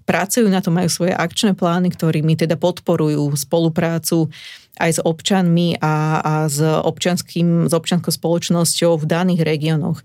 [0.08, 4.32] pracujú na to, majú svoje akčné plány, ktorými teda podporujú spoluprácu
[4.80, 10.02] aj s občanmi a, a s, občanským, s občanskou spoločnosťou v daných regiónoch.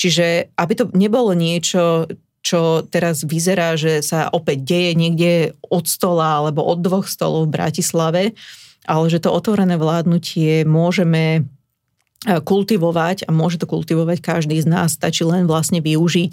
[0.00, 2.08] Čiže aby to nebolo niečo,
[2.40, 5.32] čo teraz vyzerá, že sa opäť deje niekde
[5.68, 8.22] od stola alebo od dvoch stolov v Bratislave,
[8.88, 11.40] ale že to otvorené vládnutie môžeme e,
[12.24, 14.96] kultivovať a môže to kultivovať každý z nás.
[14.96, 16.32] Stačí len vlastne využiť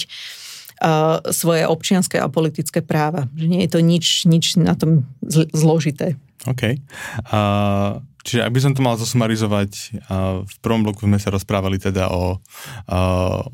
[0.79, 3.27] uh, svoje občianské a politické práva.
[3.35, 6.15] Že nie je to nič, nič na tom zložité.
[6.47, 6.79] OK.
[7.27, 10.03] Uh, Čiže ak by som to mal zosumarizovať,
[10.43, 12.43] v prvom bloku sme sa rozprávali teda o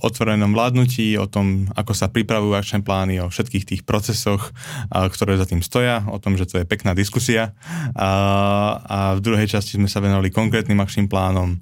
[0.02, 4.50] otvorenom vládnutí, o tom, ako sa pripravujú akčné plány, o všetkých tých procesoch,
[4.90, 7.54] ktoré za tým stoja, o tom, že to je pekná diskusia.
[7.94, 11.62] A v druhej časti sme sa venovali konkrétnym akčným plánom,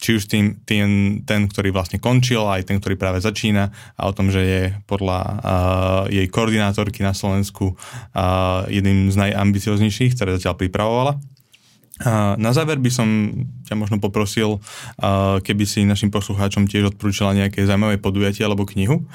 [0.00, 3.68] či už tým, tým, ten, ktorý vlastne končil, aj ten, ktorý práve začína
[4.00, 5.20] a o tom, že je podľa
[6.08, 7.76] jej koordinátorky na Slovensku
[8.72, 11.20] jedným z najambicioznejších, ktoré zatiaľ pripravovala.
[12.36, 13.08] Na záver by som
[13.64, 14.60] ťa možno poprosil,
[15.40, 19.08] keby si našim poslucháčom tiež odporúčala nejaké zaujímavé podujatie alebo knihu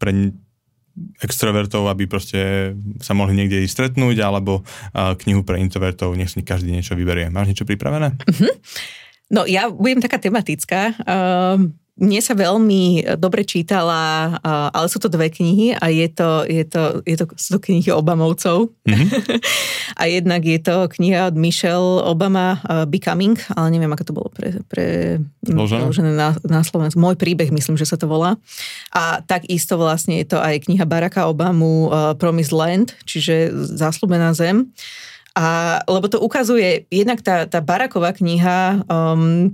[0.00, 0.10] pre
[1.20, 2.72] extrovertov, aby proste
[3.02, 4.64] sa mohli niekde ísť stretnúť, alebo
[4.94, 7.28] knihu pre introvertov, nech si každý niečo vyberie.
[7.28, 8.14] Máš niečo pripravené?
[8.14, 8.52] Uh-huh.
[9.28, 10.96] No ja budem taká tematická.
[11.04, 16.64] Uh mne sa veľmi dobre čítala, ale sú to dve knihy a je to, je
[16.66, 18.74] to, je to, sú to knihy Obamovcov.
[18.82, 19.08] Mm-hmm.
[20.00, 22.58] a jednak je to kniha od Michelle Obama
[22.90, 24.86] Becoming, ale neviem, ako to bolo pre, pre
[25.46, 26.98] preložené na, na Slovensku.
[26.98, 28.42] Môj príbeh, myslím, že sa to volá.
[28.90, 34.74] A takisto vlastne je to aj kniha Baracka Obamu Promised Land, čiže Zaslubená zem.
[35.34, 39.50] A, lebo to ukazuje, jednak tá, tá Baraková kniha um,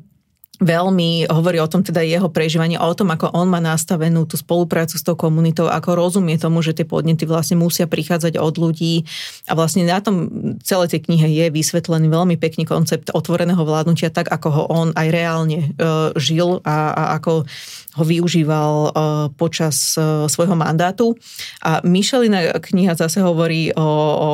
[0.61, 5.01] veľmi hovorí o tom teda jeho prežívanie, o tom, ako on má nastavenú tú spoluprácu
[5.01, 9.09] s tou komunitou, ako rozumie tomu, že tie podnety vlastne musia prichádzať od ľudí
[9.49, 10.29] a vlastne na tom
[10.61, 15.09] celej tej knihe je vysvetlený veľmi pekný koncept otvoreného vládnutia, tak ako ho on aj
[15.09, 17.49] reálne uh, žil a, a ako
[17.97, 18.93] ho využíval uh,
[19.35, 21.17] počas uh, svojho mandátu.
[21.65, 24.29] A Michelina kniha zase hovorí o, o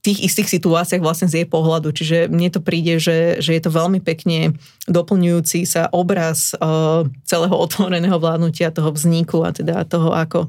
[0.00, 1.92] tých istých situáciách vlastne z jej pohľadu.
[1.92, 4.56] Čiže mne to príde, že, že je to veľmi pekne
[4.88, 10.48] doplňujúci sa obraz uh, celého otvoreného vládnutia, toho vzniku a teda toho, ako,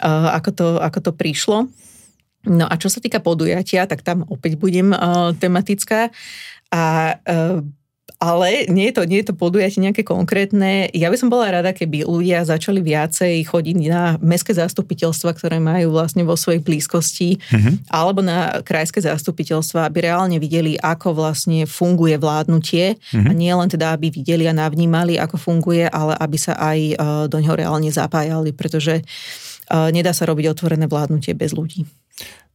[0.00, 1.58] uh, ako, to, ako to prišlo.
[2.48, 6.08] No a čo sa týka podujatia, tak tam opäť budem uh, tematická.
[6.72, 7.60] A uh,
[8.18, 10.90] ale nie je, to, nie je to podujatie nejaké konkrétne.
[10.90, 15.94] Ja by som bola rada, keby ľudia začali viacej chodiť na mestské zastupiteľstva, ktoré majú
[15.94, 17.86] vlastne vo svojej blízkosti, mm-hmm.
[17.86, 23.30] alebo na krajské zastupiteľstva, aby reálne videli, ako vlastne funguje vládnutie mm-hmm.
[23.30, 27.24] a nie len teda, aby videli a navnímali, ako funguje, ale aby sa aj uh,
[27.30, 31.86] do neho reálne zapájali, pretože uh, nedá sa robiť otvorené vládnutie bez ľudí.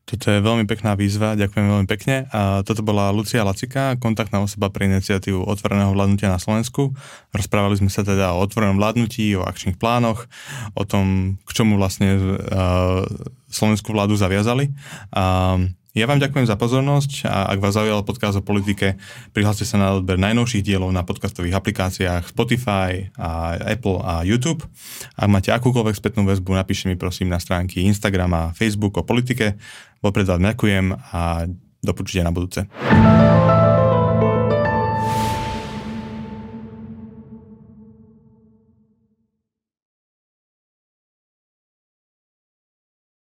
[0.03, 2.27] Toto je veľmi pekná výzva, ďakujem veľmi pekne.
[2.35, 6.91] A toto bola Lucia Lacika, kontaktná osoba pre iniciatívu otvoreného vládnutia na Slovensku.
[7.31, 10.27] Rozprávali sme sa teda o otvorenom vládnutí, o akčných plánoch,
[10.75, 13.07] o tom, k čomu vlastne uh,
[13.47, 14.75] slovenskú vládu zaviazali.
[15.15, 18.97] Uh, ja vám ďakujem za pozornosť a ak vás zaujal podcast o politike,
[19.29, 24.65] prihláste sa na odber najnovších dielov na podcastových aplikáciách Spotify, a Apple a YouTube.
[25.13, 29.53] Ak máte akúkoľvek spätnú väzbu, napíšte mi prosím na stránky Instagram a Facebook o politike.
[30.03, 30.85] Vopred vám ďakujem
[31.15, 31.47] a
[31.79, 32.67] do počutia na budúce.